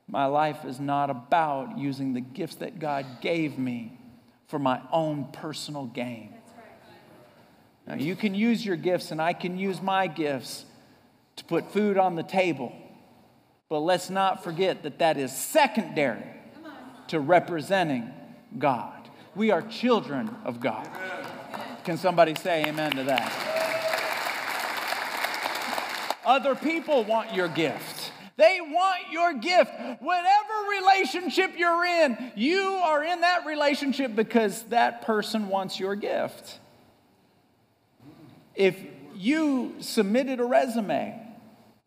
My 0.05 0.25
life 0.25 0.65
is 0.65 0.81
not 0.81 1.09
about 1.09 1.77
using 1.77 2.11
the 2.13 2.19
gifts 2.19 2.55
that 2.55 2.77
God 2.77 3.05
gave 3.21 3.57
me 3.57 3.97
for 4.47 4.59
my 4.59 4.81
own 4.91 5.29
personal 5.31 5.85
gain. 5.85 6.33
Now, 7.87 7.95
you 7.95 8.17
can 8.17 8.35
use 8.35 8.65
your 8.65 8.75
gifts, 8.75 9.11
and 9.11 9.21
I 9.21 9.31
can 9.31 9.57
use 9.57 9.81
my 9.81 10.07
gifts 10.07 10.65
to 11.37 11.45
put 11.45 11.71
food 11.71 11.97
on 11.97 12.15
the 12.15 12.23
table. 12.23 12.75
But 13.71 13.79
let's 13.83 14.09
not 14.09 14.43
forget 14.43 14.83
that 14.83 14.99
that 14.99 15.15
is 15.15 15.31
secondary 15.33 16.25
to 17.07 17.21
representing 17.21 18.11
God. 18.59 19.09
We 19.33 19.51
are 19.51 19.61
children 19.61 20.29
of 20.43 20.59
God. 20.59 20.89
Can 21.85 21.95
somebody 21.95 22.35
say 22.35 22.65
amen 22.65 22.91
to 22.97 23.03
that? 23.05 23.31
Other 26.25 26.53
people 26.53 27.05
want 27.05 27.33
your 27.33 27.47
gift. 27.47 28.11
They 28.35 28.59
want 28.59 29.03
your 29.09 29.35
gift. 29.35 29.71
Whatever 30.01 30.53
relationship 30.69 31.53
you're 31.57 31.85
in, 31.85 32.33
you 32.35 32.59
are 32.59 33.01
in 33.05 33.21
that 33.21 33.45
relationship 33.45 34.13
because 34.13 34.63
that 34.63 35.03
person 35.03 35.47
wants 35.47 35.79
your 35.79 35.95
gift. 35.95 36.59
If 38.53 38.77
you 39.15 39.75
submitted 39.79 40.41
a 40.41 40.45
resume 40.45 41.17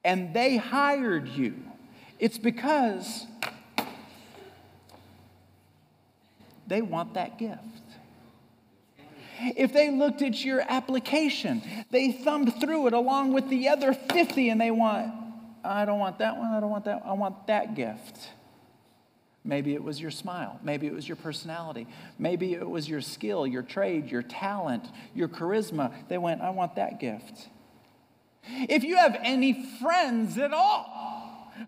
and 0.02 0.32
they 0.32 0.56
hired 0.56 1.28
you, 1.28 1.56
it's 2.18 2.38
because 2.38 3.26
they 6.66 6.82
want 6.82 7.14
that 7.14 7.38
gift. 7.38 7.60
If 9.40 9.72
they 9.72 9.90
looked 9.90 10.22
at 10.22 10.44
your 10.44 10.60
application, 10.60 11.62
they 11.90 12.12
thumbed 12.12 12.60
through 12.60 12.86
it 12.86 12.92
along 12.92 13.32
with 13.32 13.48
the 13.48 13.68
other 13.68 13.92
50 13.92 14.48
and 14.48 14.60
they 14.60 14.70
want, 14.70 15.12
I 15.64 15.84
don't 15.84 15.98
want 15.98 16.18
that 16.18 16.36
one, 16.36 16.52
I 16.52 16.60
don't 16.60 16.70
want 16.70 16.84
that, 16.84 17.02
I 17.04 17.12
want 17.12 17.46
that 17.48 17.74
gift. 17.74 18.30
Maybe 19.44 19.74
it 19.74 19.82
was 19.82 20.00
your 20.00 20.10
smile. 20.10 20.58
Maybe 20.62 20.86
it 20.86 20.94
was 20.94 21.06
your 21.06 21.16
personality. 21.16 21.86
Maybe 22.18 22.54
it 22.54 22.68
was 22.68 22.88
your 22.88 23.02
skill, 23.02 23.46
your 23.46 23.62
trade, 23.62 24.10
your 24.10 24.22
talent, 24.22 24.86
your 25.14 25.28
charisma. 25.28 25.92
They 26.08 26.16
went, 26.16 26.40
I 26.40 26.48
want 26.50 26.76
that 26.76 26.98
gift. 26.98 27.48
If 28.46 28.84
you 28.84 28.96
have 28.96 29.18
any 29.22 29.66
friends 29.82 30.38
at 30.38 30.54
all, 30.54 31.13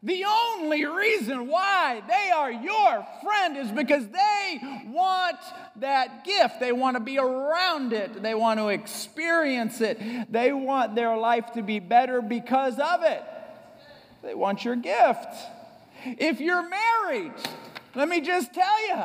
the 0.03 0.25
only 0.25 0.85
reason 0.85 1.49
why 1.49 2.03
they 2.09 2.31
are 2.31 2.51
your 2.51 3.07
friend 3.23 3.57
is 3.57 3.71
because 3.71 4.07
they 4.09 4.61
want 4.87 5.39
that 5.77 6.25
gift. 6.25 6.61
They 6.61 6.73
want 6.73 6.97
to 6.97 7.01
be 7.01 7.19
around 7.19 7.93
it. 7.93 8.23
They 8.23 8.35
want 8.35 8.61
to 8.61 8.69
experience 8.69 9.81
it. 9.81 10.33
They 10.33 10.53
want 10.53 10.95
their 10.95 11.17
life 11.17 11.53
to 11.53 11.63
be 11.63 11.79
better 11.79 12.21
because 12.21 12.79
of 12.79 13.03
it. 13.03 13.23
They 14.23 14.35
want 14.35 14.65
your 14.65 14.77
gift. 14.77 15.29
If 16.05 16.41
you're 16.41 16.69
married, 16.69 17.33
let 17.95 18.09
me 18.09 18.21
just 18.21 18.53
tell 18.53 18.89
you 18.89 19.03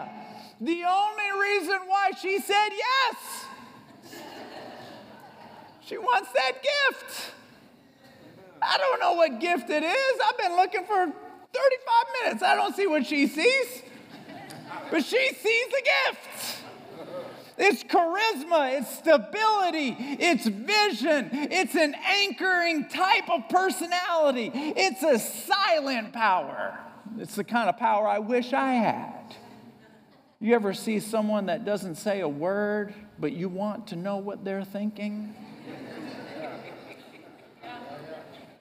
the 0.60 0.84
only 0.84 1.40
reason 1.40 1.80
why 1.88 2.12
she 2.22 2.40
said 2.40 2.70
yes, 2.70 3.46
she 5.84 5.98
wants 5.98 6.32
that 6.34 6.52
gift. 6.62 7.32
I 8.62 8.78
don't 8.78 9.00
know 9.00 9.14
what 9.14 9.40
gift 9.40 9.70
it 9.70 9.84
is. 9.84 10.22
I've 10.26 10.38
been 10.38 10.56
looking 10.56 10.86
for 10.86 11.06
35 11.06 11.14
minutes. 12.24 12.44
I 12.44 12.56
don't 12.56 12.76
see 12.76 12.88
what 12.88 13.06
she 13.06 13.28
sees. 13.28 13.84
But 14.90 15.04
she 15.04 15.34
sees 15.34 15.68
the 15.68 15.84
gift. 15.84 16.58
It's 17.58 17.84
charisma, 17.84 18.80
it's 18.80 18.98
stability, 18.98 19.96
it's 20.20 20.48
vision, 20.48 21.30
it's 21.32 21.76
an 21.76 21.94
anchoring 22.08 22.88
type 22.90 23.30
of 23.30 23.48
personality. 23.50 24.50
It's 24.54 25.04
a 25.04 25.20
silent 25.20 26.12
power. 26.12 26.80
It's 27.20 27.36
the 27.36 27.44
kind 27.44 27.70
of 27.70 27.78
power 27.78 28.08
I 28.08 28.18
wish 28.20 28.54
I 28.54 28.74
had. 28.74 29.36
You 30.40 30.56
ever 30.56 30.74
see 30.74 31.00
someone 31.00 31.46
that 31.48 31.64
doesn't 31.64 31.96
say 31.96 32.22
a 32.22 32.28
word, 32.28 32.96
but 33.20 33.34
you 33.34 33.48
want 33.48 33.88
to 33.88 33.96
know 33.96 34.18
what 34.18 34.44
they're 34.44 34.64
thinking? 34.66 35.36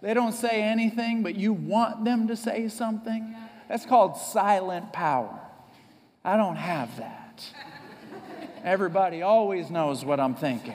They 0.02 0.14
don't 0.14 0.32
say 0.32 0.62
anything, 0.62 1.22
but 1.22 1.34
you 1.34 1.52
want 1.52 2.04
them 2.04 2.28
to 2.28 2.36
say 2.36 2.68
something. 2.68 3.34
That's 3.68 3.84
called 3.84 4.16
silent 4.16 4.92
power. 4.92 5.38
I 6.24 6.36
don't 6.36 6.56
have 6.56 6.96
that. 6.98 7.44
Everybody 8.64 9.22
always 9.22 9.70
knows 9.70 10.04
what 10.04 10.20
I'm 10.20 10.34
thinking. 10.34 10.74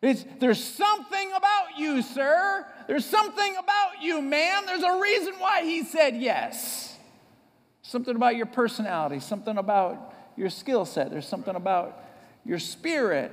It's, 0.00 0.24
there's 0.38 0.62
something 0.62 1.30
about 1.36 1.76
you, 1.76 2.02
sir. 2.02 2.64
There's 2.86 3.04
something 3.04 3.56
about 3.56 4.00
you, 4.00 4.22
ma'am. 4.22 4.62
There's 4.64 4.84
a 4.84 5.00
reason 5.00 5.34
why 5.38 5.64
he 5.64 5.82
said 5.82 6.16
yes. 6.16 6.96
Something 7.82 8.14
about 8.14 8.36
your 8.36 8.46
personality, 8.46 9.18
something 9.18 9.58
about 9.58 10.14
your 10.36 10.50
skill 10.50 10.84
set. 10.84 11.10
There's 11.10 11.26
something 11.26 11.56
about 11.56 12.00
your 12.44 12.60
spirit. 12.60 13.32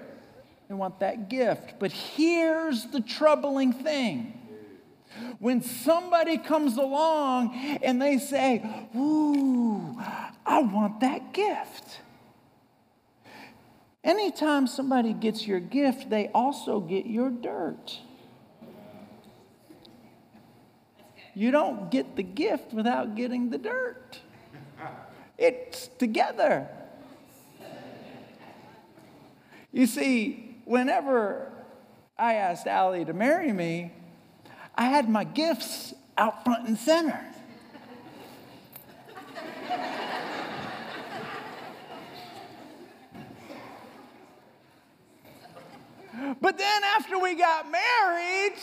They 0.67 0.75
want 0.75 0.99
that 0.99 1.29
gift. 1.29 1.75
But 1.79 1.91
here's 1.91 2.85
the 2.85 3.01
troubling 3.01 3.73
thing. 3.73 4.41
When 5.39 5.61
somebody 5.61 6.37
comes 6.37 6.77
along 6.77 7.55
and 7.81 8.01
they 8.01 8.17
say, 8.17 8.63
Ooh, 8.95 9.97
I 10.45 10.61
want 10.61 10.99
that 11.01 11.33
gift. 11.33 12.01
Anytime 14.03 14.67
somebody 14.67 15.13
gets 15.13 15.47
your 15.47 15.59
gift, 15.59 16.09
they 16.09 16.27
also 16.27 16.79
get 16.79 17.05
your 17.05 17.29
dirt. 17.29 17.99
You 21.33 21.51
don't 21.51 21.89
get 21.91 22.15
the 22.15 22.23
gift 22.23 22.71
without 22.71 23.15
getting 23.15 23.49
the 23.49 23.57
dirt. 23.57 24.19
It's 25.37 25.87
together. 25.99 26.69
You 29.71 29.87
see, 29.87 30.44
whenever 30.65 31.51
I 32.17 32.33
asked 32.35 32.67
Allie 32.67 33.05
to 33.05 33.13
marry 33.13 33.53
me, 33.53 33.93
I 34.75 34.85
had 34.85 35.07
my 35.09 35.23
gifts 35.23 35.93
out 36.17 36.43
front 36.43 36.67
and 36.67 36.77
center. 36.77 37.19
but 46.41 46.57
then 46.57 46.83
after 46.83 47.19
we 47.19 47.35
got 47.35 47.71
married, 47.71 48.55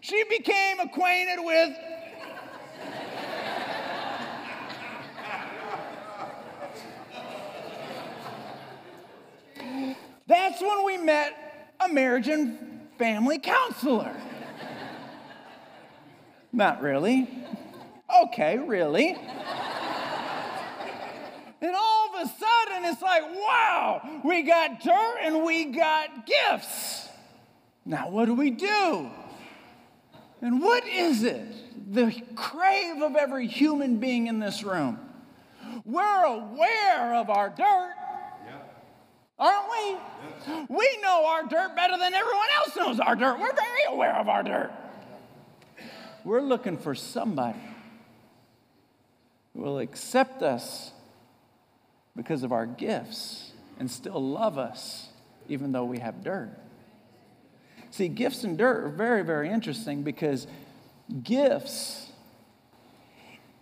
she 0.00 0.24
became 0.24 0.80
acquainted 0.80 1.38
with 1.42 1.76
That's 10.26 10.60
when 10.60 10.84
we 10.84 10.96
met 10.96 11.74
a 11.80 11.88
marriage 11.88 12.28
and 12.28 12.58
family 12.98 13.38
counselor. 13.38 14.14
Not 16.52 16.82
really. 16.82 17.28
Okay, 18.24 18.58
really. 18.58 19.16
And 21.60 21.74
all 21.74 22.08
of 22.14 22.26
a 22.26 22.28
sudden, 22.28 22.84
it's 22.84 23.02
like, 23.02 23.22
wow, 23.22 24.20
we 24.24 24.42
got 24.42 24.80
dirt 24.80 25.18
and 25.22 25.44
we 25.44 25.66
got 25.66 26.26
gifts. 26.26 27.08
Now, 27.84 28.10
what 28.10 28.26
do 28.26 28.34
we 28.34 28.50
do? 28.50 29.10
And 30.40 30.60
what 30.60 30.86
is 30.86 31.22
it? 31.22 31.42
The 31.92 32.14
crave 32.34 33.00
of 33.00 33.16
every 33.16 33.46
human 33.46 33.98
being 33.98 34.26
in 34.26 34.38
this 34.38 34.62
room. 34.62 34.98
We're 35.84 36.24
aware 36.24 37.14
of 37.14 37.30
our 37.30 37.48
dirt, 37.48 37.94
aren't 39.38 39.70
we? 39.70 39.96
We 40.68 40.98
know 41.02 41.26
our 41.26 41.42
dirt 41.42 41.76
better 41.76 41.96
than 41.98 42.14
everyone 42.14 42.48
else 42.56 42.76
knows 42.76 43.00
our 43.00 43.16
dirt. 43.16 43.38
We're 43.38 43.54
very 43.54 43.84
aware 43.88 44.16
of 44.16 44.28
our 44.28 44.42
dirt. 44.42 44.70
We're 46.24 46.40
looking 46.40 46.76
for 46.76 46.94
somebody 46.94 47.58
who 49.54 49.62
will 49.62 49.78
accept 49.78 50.42
us 50.42 50.92
because 52.16 52.42
of 52.42 52.52
our 52.52 52.66
gifts 52.66 53.52
and 53.78 53.90
still 53.90 54.20
love 54.20 54.58
us 54.58 55.08
even 55.48 55.72
though 55.72 55.84
we 55.84 55.98
have 55.98 56.24
dirt. 56.24 56.50
See, 57.90 58.08
gifts 58.08 58.44
and 58.44 58.58
dirt 58.58 58.84
are 58.84 58.88
very, 58.88 59.22
very 59.22 59.48
interesting 59.48 60.02
because 60.02 60.46
gifts 61.22 62.10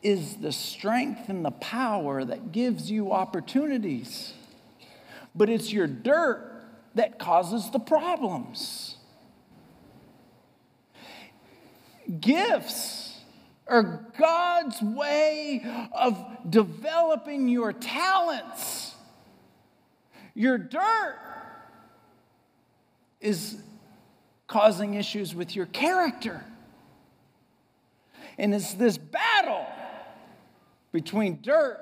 is 0.03 0.37
the 0.37 0.53
strength 0.53 1.29
and 1.29 1.45
the 1.45 1.51
power 1.51 2.25
that 2.25 2.53
gives 2.53 2.91
you 2.91 3.13
opportunities 3.13 4.35
but 5.35 5.49
it's 5.49 5.73
your 5.73 5.87
dirt 5.87 6.63
that 6.95 7.19
causes 7.19 7.71
the 7.71 7.81
problems. 7.81 8.97
Gifts 12.21 13.19
are 13.67 14.13
God's 14.19 14.81
way 14.83 15.65
of 15.93 16.19
developing 16.49 17.49
your 17.49 17.73
talents. 17.73 18.95
Your 20.35 20.59
dirt 20.59 21.19
is 23.21 23.57
causing 24.47 24.95
issues 24.95 25.35
with 25.35 25.57
your 25.57 25.67
character. 25.67 26.45
And 28.37 28.55
it's 28.55 28.75
this 28.75 28.99
battle 28.99 29.67
between 30.93 31.41
dirt 31.41 31.81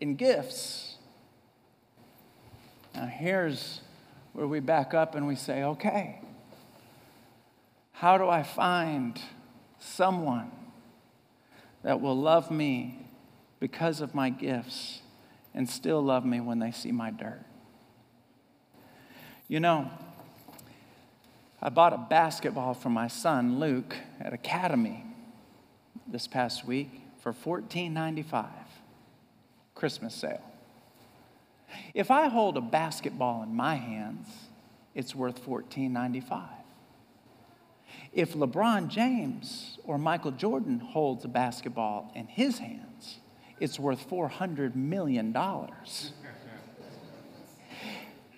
and 0.00 0.16
gifts 0.16 0.95
Now, 2.96 3.04
here's 3.04 3.82
where 4.32 4.46
we 4.46 4.60
back 4.60 4.94
up 4.94 5.14
and 5.14 5.26
we 5.26 5.36
say, 5.36 5.62
okay, 5.62 6.18
how 7.92 8.16
do 8.16 8.26
I 8.26 8.42
find 8.42 9.20
someone 9.78 10.50
that 11.82 12.00
will 12.00 12.16
love 12.16 12.50
me 12.50 13.06
because 13.60 14.00
of 14.00 14.14
my 14.14 14.30
gifts 14.30 15.02
and 15.52 15.68
still 15.68 16.00
love 16.00 16.24
me 16.24 16.40
when 16.40 16.58
they 16.58 16.70
see 16.70 16.90
my 16.90 17.10
dirt? 17.10 17.44
You 19.46 19.60
know, 19.60 19.90
I 21.60 21.68
bought 21.68 21.92
a 21.92 21.98
basketball 21.98 22.72
for 22.72 22.88
my 22.88 23.08
son 23.08 23.60
Luke 23.60 23.94
at 24.20 24.32
Academy 24.32 25.04
this 26.06 26.26
past 26.26 26.64
week 26.66 27.02
for 27.20 27.34
$14.95, 27.34 28.48
Christmas 29.74 30.14
sale. 30.14 30.55
If 31.94 32.10
I 32.10 32.28
hold 32.28 32.56
a 32.56 32.60
basketball 32.60 33.42
in 33.42 33.54
my 33.54 33.76
hands, 33.76 34.28
it's 34.94 35.14
worth 35.14 35.44
$14.95. 35.44 36.48
If 38.12 38.34
LeBron 38.34 38.88
James 38.88 39.78
or 39.84 39.98
Michael 39.98 40.30
Jordan 40.30 40.80
holds 40.80 41.24
a 41.24 41.28
basketball 41.28 42.10
in 42.14 42.26
his 42.26 42.58
hands, 42.58 43.18
it's 43.60 43.78
worth 43.78 44.08
$400 44.08 44.74
million. 44.74 45.36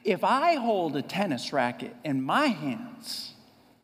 if 0.05 0.25
I 0.25 0.55
hold 0.55 0.97
a 0.97 1.03
tennis 1.03 1.53
racket 1.53 1.95
in 2.05 2.23
my 2.23 2.47
hands, 2.47 3.35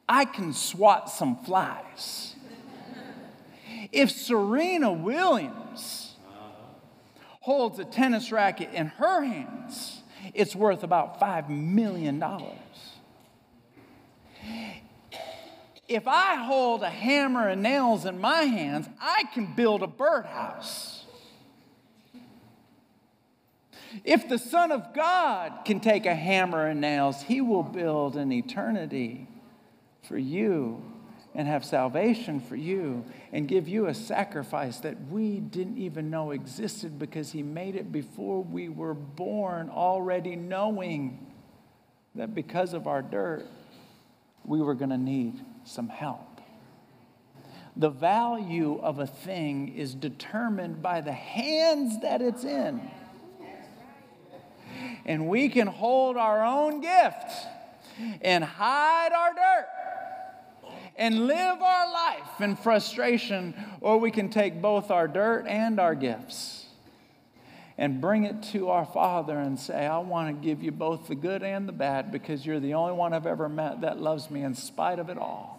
I 0.09 0.25
can 0.25 0.53
swat 0.53 1.11
some 1.11 1.37
flies. 1.37 2.35
If 3.93 4.11
Serena 4.11 4.93
Williams 4.93 6.04
holds 7.45 7.79
a 7.79 7.85
tennis 7.85 8.33
racket 8.33 8.73
in 8.73 8.87
her 8.87 9.23
hands, 9.23 10.01
it's 10.33 10.57
worth 10.57 10.83
about 10.83 11.21
$5 11.21 11.51
million. 11.51 12.25
If 15.87 16.09
I 16.09 16.37
hold 16.37 16.83
a 16.83 16.89
hammer 16.89 17.47
and 17.47 17.63
nails 17.63 18.07
in 18.07 18.19
my 18.19 18.45
hands, 18.45 18.89
I 18.99 19.25
can 19.35 19.55
build 19.55 19.83
a 19.83 19.87
birdhouse. 19.87 21.05
If 24.05 24.27
the 24.27 24.39
Son 24.39 24.73
of 24.73 24.95
God 24.95 25.67
can 25.67 25.81
take 25.81 26.07
a 26.07 26.15
hammer 26.15 26.67
and 26.67 26.81
nails, 26.81 27.21
he 27.21 27.43
will 27.43 27.63
build 27.63 28.17
an 28.17 28.33
eternity 28.33 29.29
for 30.09 30.17
you 30.17 30.83
and 31.35 31.49
have 31.49 31.65
salvation 31.65 32.41
for 32.41 32.55
you 32.55 33.05
and 33.33 33.49
give 33.49 33.67
you 33.67 33.87
a 33.87 33.95
sacrifice 33.95 34.79
that 34.79 35.09
we 35.11 35.41
didn't 35.41 35.79
even 35.79 36.09
know 36.09 36.31
existed 36.31 36.99
because 36.99 37.33
he 37.33 37.43
made 37.43 37.75
it 37.75 37.91
before 37.91 38.43
we 38.43 38.69
were 38.69 38.95
born, 38.95 39.69
already 39.69 40.37
knowing 40.37 41.27
that 42.15 42.35
because 42.35 42.73
of 42.73 42.87
our 42.87 43.03
dirt, 43.03 43.45
we 44.45 44.61
were 44.61 44.75
going 44.75 44.91
to 44.91 44.99
need 44.99 45.41
some 45.65 45.89
help. 45.89 46.41
The 47.77 47.91
value 47.91 48.79
of 48.81 49.01
a 49.01 49.07
thing 49.07 49.75
is 49.77 49.95
determined 49.95 50.81
by 50.81 51.01
the 51.01 51.13
hands 51.13 52.01
that 52.03 52.23
it's 52.23 52.45
in. 52.45 52.81
And 55.05 55.29
we 55.29 55.49
can 55.49 55.67
hold 55.67 56.17
our 56.17 56.45
own 56.45 56.81
gift 56.81 57.33
and 58.23 58.45
hide 58.45 59.13
our 59.13 59.35
dirt 59.35 59.84
and 60.97 61.27
live 61.27 61.61
our 61.61 61.93
life 61.93 62.41
in 62.41 62.57
frustration, 62.57 63.55
or 63.81 63.99
we 63.99 64.11
can 64.11 64.29
take 64.29 64.61
both 64.63 64.91
our 64.91 65.09
dirt 65.09 65.47
and 65.47 65.81
our 65.81 65.95
gifts 65.95 66.67
and 67.77 68.01
bring 68.01 68.25
it 68.25 68.43
to 68.43 68.71
our 68.71 68.87
Father 68.87 69.37
and 69.37 69.59
say, 69.59 69.87
I 69.87 69.99
want 69.99 70.29
to 70.29 70.47
give 70.47 70.63
you 70.63 70.71
both 70.71 71.09
the 71.09 71.15
good 71.15 71.43
and 71.43 71.69
the 71.69 71.73
bad 71.73 72.13
because 72.13 72.47
you're 72.47 72.61
the 72.61 72.75
only 72.75 72.95
one 72.95 73.13
I've 73.13 73.27
ever 73.27 73.49
met 73.49 73.81
that 73.81 73.99
loves 73.99 74.31
me 74.31 74.43
in 74.43 74.55
spite 74.55 74.99
of 74.99 75.11
it 75.11 75.19
all. 75.19 75.54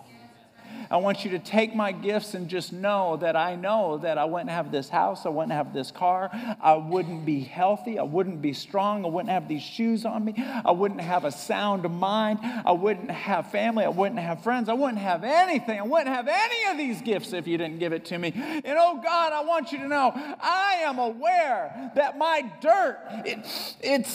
I 0.89 0.97
want 0.97 1.25
you 1.25 1.31
to 1.31 1.39
take 1.39 1.75
my 1.75 1.91
gifts 1.91 2.33
and 2.33 2.47
just 2.47 2.71
know 2.71 3.17
that 3.17 3.35
I 3.35 3.55
know 3.55 3.97
that 3.99 4.17
I 4.17 4.25
wouldn't 4.25 4.49
have 4.49 4.71
this 4.71 4.89
house, 4.89 5.25
I 5.25 5.29
wouldn't 5.29 5.53
have 5.53 5.73
this 5.73 5.91
car, 5.91 6.29
I 6.61 6.75
wouldn't 6.75 7.25
be 7.25 7.41
healthy, 7.41 7.97
I 7.97 8.03
wouldn't 8.03 8.41
be 8.41 8.53
strong, 8.53 9.05
I 9.05 9.09
wouldn't 9.09 9.31
have 9.31 9.47
these 9.47 9.61
shoes 9.61 10.05
on 10.05 10.25
me, 10.25 10.33
I 10.37 10.71
wouldn't 10.71 11.01
have 11.01 11.25
a 11.25 11.31
sound 11.31 11.89
mind, 11.89 12.39
I 12.43 12.71
wouldn't 12.71 13.11
have 13.11 13.51
family, 13.51 13.85
I 13.85 13.89
wouldn't 13.89 14.19
have 14.19 14.43
friends, 14.43 14.69
I 14.69 14.73
wouldn't 14.73 14.99
have 14.99 15.23
anything, 15.23 15.79
I 15.79 15.83
wouldn't 15.83 16.09
have 16.09 16.27
any 16.27 16.71
of 16.71 16.77
these 16.77 17.01
gifts 17.01 17.33
if 17.33 17.47
you 17.47 17.57
didn't 17.57 17.79
give 17.79 17.93
it 17.93 18.05
to 18.05 18.17
me. 18.17 18.31
And 18.35 18.77
oh 18.79 19.01
God, 19.03 19.33
I 19.33 19.43
want 19.43 19.71
you 19.71 19.79
to 19.79 19.87
know 19.87 20.11
I 20.15 20.81
am 20.83 20.99
aware 20.99 21.91
that 21.95 22.17
my 22.17 22.49
dirt, 22.61 22.99
it, 23.25 23.39
it's 23.81 24.11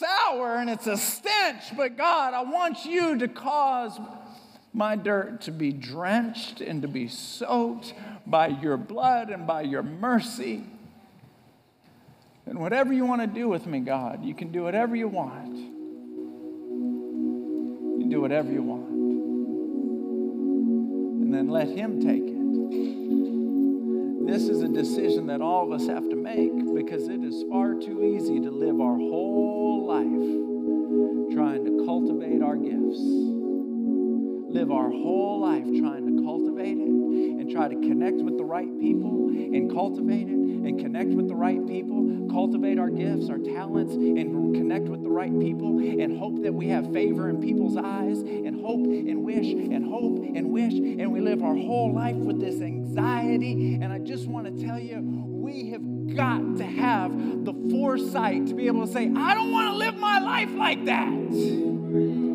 sour 0.00 0.56
and 0.56 0.70
it's 0.70 0.86
a 0.86 0.96
stench, 0.96 1.76
but 1.76 1.96
God, 1.96 2.34
I 2.34 2.42
want 2.42 2.84
you 2.84 3.18
to 3.18 3.28
cause 3.28 3.98
my 4.72 4.96
dirt 4.96 5.42
to 5.42 5.50
be 5.50 5.72
drenched 5.72 6.60
and 6.60 6.82
to 6.82 6.88
be 6.88 7.08
soaked 7.08 7.94
by 8.26 8.48
your 8.48 8.76
blood 8.76 9.30
and 9.30 9.46
by 9.46 9.62
your 9.62 9.82
mercy. 9.82 10.64
And 12.46 12.58
whatever 12.58 12.92
you 12.92 13.04
want 13.04 13.20
to 13.22 13.26
do 13.26 13.48
with 13.48 13.66
me, 13.66 13.80
God, 13.80 14.24
you 14.24 14.34
can 14.34 14.52
do 14.52 14.62
whatever 14.62 14.94
you 14.94 15.08
want. 15.08 15.56
You 17.98 18.06
do 18.08 18.20
whatever 18.20 18.50
you 18.50 18.62
want. 18.62 18.90
And 21.22 21.34
then 21.34 21.48
let 21.48 21.68
Him 21.68 22.00
take 22.00 22.22
it. 22.24 22.40
This 24.26 24.48
is 24.48 24.62
a 24.62 24.68
decision 24.68 25.26
that 25.26 25.40
all 25.40 25.64
of 25.64 25.72
us 25.80 25.88
have 25.88 26.08
to 26.08 26.16
make 26.16 26.52
because 26.74 27.08
it 27.08 27.24
is 27.24 27.44
far 27.50 27.74
too 27.74 28.04
easy 28.04 28.38
to 28.40 28.50
live 28.50 28.80
our 28.80 28.96
whole 28.96 29.86
life 29.88 31.34
trying 31.34 31.64
to 31.64 31.84
cultivate 31.84 32.40
our 32.42 32.56
gifts 32.56 33.29
live 34.50 34.70
our 34.70 34.90
whole 34.90 35.40
life 35.40 35.64
trying 35.64 36.16
to 36.16 36.22
cultivate 36.24 36.76
it 36.76 36.88
and 36.88 37.50
try 37.50 37.68
to 37.68 37.74
connect 37.74 38.16
with 38.18 38.36
the 38.36 38.44
right 38.44 38.68
people 38.80 39.28
and 39.28 39.70
cultivate 39.70 40.28
it 40.28 40.34
and 40.34 40.80
connect 40.80 41.10
with 41.10 41.28
the 41.28 41.34
right 41.34 41.66
people, 41.66 42.28
cultivate 42.30 42.78
our 42.78 42.90
gifts, 42.90 43.30
our 43.30 43.38
talents, 43.38 43.94
and 43.94 44.54
connect 44.54 44.86
with 44.86 45.02
the 45.02 45.08
right 45.08 45.38
people 45.40 45.78
and 45.78 46.18
hope 46.18 46.42
that 46.42 46.52
we 46.52 46.68
have 46.68 46.92
favor 46.92 47.28
in 47.28 47.40
people's 47.40 47.76
eyes 47.76 48.18
and 48.18 48.60
hope 48.60 48.84
and 48.84 49.24
wish 49.24 49.46
and 49.46 49.84
hope 49.84 50.18
and 50.34 50.50
wish. 50.50 50.74
And 50.74 51.12
we 51.12 51.20
live 51.20 51.42
our 51.42 51.56
whole 51.56 51.92
life 51.94 52.16
with 52.16 52.40
this 52.40 52.60
anxiety. 52.60 53.78
And 53.80 53.92
I 53.92 53.98
just 53.98 54.26
want 54.26 54.46
to 54.46 54.66
tell 54.66 54.78
you, 54.78 54.98
we 55.00 55.70
have 55.70 56.14
got 56.14 56.56
to 56.58 56.64
have 56.64 57.12
the 57.44 57.54
foresight 57.70 58.48
to 58.48 58.54
be 58.54 58.66
able 58.66 58.86
to 58.86 58.92
say, 58.92 59.10
I 59.16 59.34
don't 59.34 59.52
want 59.52 59.68
to 59.68 59.76
live 59.76 59.96
my 59.96 60.18
life 60.18 60.50
like 60.52 60.84
that. 60.86 62.29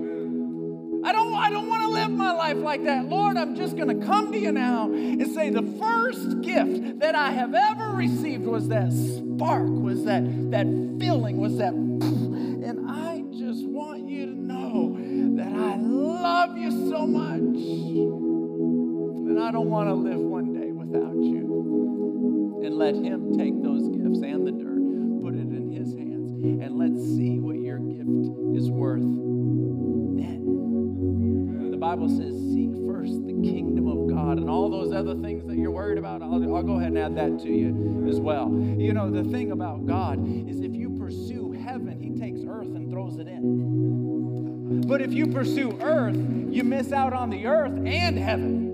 Life 2.46 2.58
like 2.58 2.84
that. 2.84 3.06
Lord, 3.06 3.38
I'm 3.38 3.56
just 3.56 3.76
going 3.76 4.00
to 4.00 4.06
come 4.06 4.32
to 4.32 4.38
you 4.38 4.52
now 4.52 4.92
and 4.92 5.28
say 5.34 5.50
the 5.50 5.64
first 5.80 6.42
gift 6.42 7.00
that 7.00 7.16
I 7.16 7.32
have 7.32 7.56
ever 7.56 7.90
received 7.90 8.46
was 8.46 8.68
that 8.68 8.92
spark, 8.94 9.68
was 9.68 10.04
that, 10.04 10.24
that 10.52 10.68
feeling, 11.00 11.38
was 11.38 11.58
that. 11.58 11.74
And 11.74 12.88
I 12.88 13.24
just 13.32 13.66
want 13.66 14.08
you 14.08 14.28
to 14.28 14.36
know 14.36 14.96
that 15.38 15.48
I 15.48 15.78
love 15.78 16.56
you 16.56 16.70
so 16.92 17.08
much 17.08 17.58
that 19.26 19.42
I 19.42 19.52
don't 19.52 19.70
want 19.70 19.90
to 19.90 19.96
live 19.96 20.20
one 20.20 20.54
day 20.54 20.72
without 20.72 21.16
you. 21.16 22.62
And 22.64 22.76
let 22.76 22.94
Him 22.94 23.36
take 23.36 23.60
those 23.64 23.90
gifts 23.90 24.22
and 24.22 24.46
the 24.46 24.52
dirt, 24.52 25.24
put 25.24 25.34
it 25.34 25.50
in 25.50 25.72
His 25.72 25.94
hands, 25.96 26.30
and 26.62 26.78
let's 26.78 27.04
see 27.18 27.40
what 27.40 27.58
your 27.58 27.80
gift 27.80 28.56
is 28.56 28.70
worth 28.70 29.35
Bible 31.96 32.10
says, 32.10 32.36
seek 32.54 32.72
first 32.86 33.26
the 33.26 33.32
kingdom 33.32 33.88
of 33.88 34.14
God 34.14 34.38
and 34.38 34.50
all 34.50 34.70
those 34.70 34.92
other 34.92 35.16
things 35.16 35.46
that 35.46 35.56
you're 35.56 35.72
worried 35.72 35.98
about. 35.98 36.22
I'll, 36.22 36.54
I'll 36.54 36.62
go 36.62 36.74
ahead 36.74 36.90
and 36.90 36.98
add 36.98 37.16
that 37.16 37.42
to 37.44 37.50
you 37.50 38.06
as 38.10 38.20
well. 38.20 38.52
You 38.52 38.92
know, 38.92 39.10
the 39.10 39.24
thing 39.24 39.54
about 39.54 39.86
God 39.86 40.20
is 40.50 40.60
if 40.60 40.76
you 40.76 40.90
pursue 40.90 41.54
heaven, 41.54 42.02
He 42.02 42.20
takes 42.20 42.42
earth 42.46 42.68
and 42.68 42.92
throws 42.92 43.16
it 43.16 43.30
in. 43.30 44.82
But 44.86 45.00
if 45.04 45.14
you 45.14 45.28
pursue 45.28 45.80
earth, 45.82 46.18
you 46.50 46.66
miss 46.66 46.92
out 46.92 47.14
on 47.14 47.30
the 47.30 47.46
earth 47.48 47.72
and 47.86 48.20
heaven. 48.20 48.65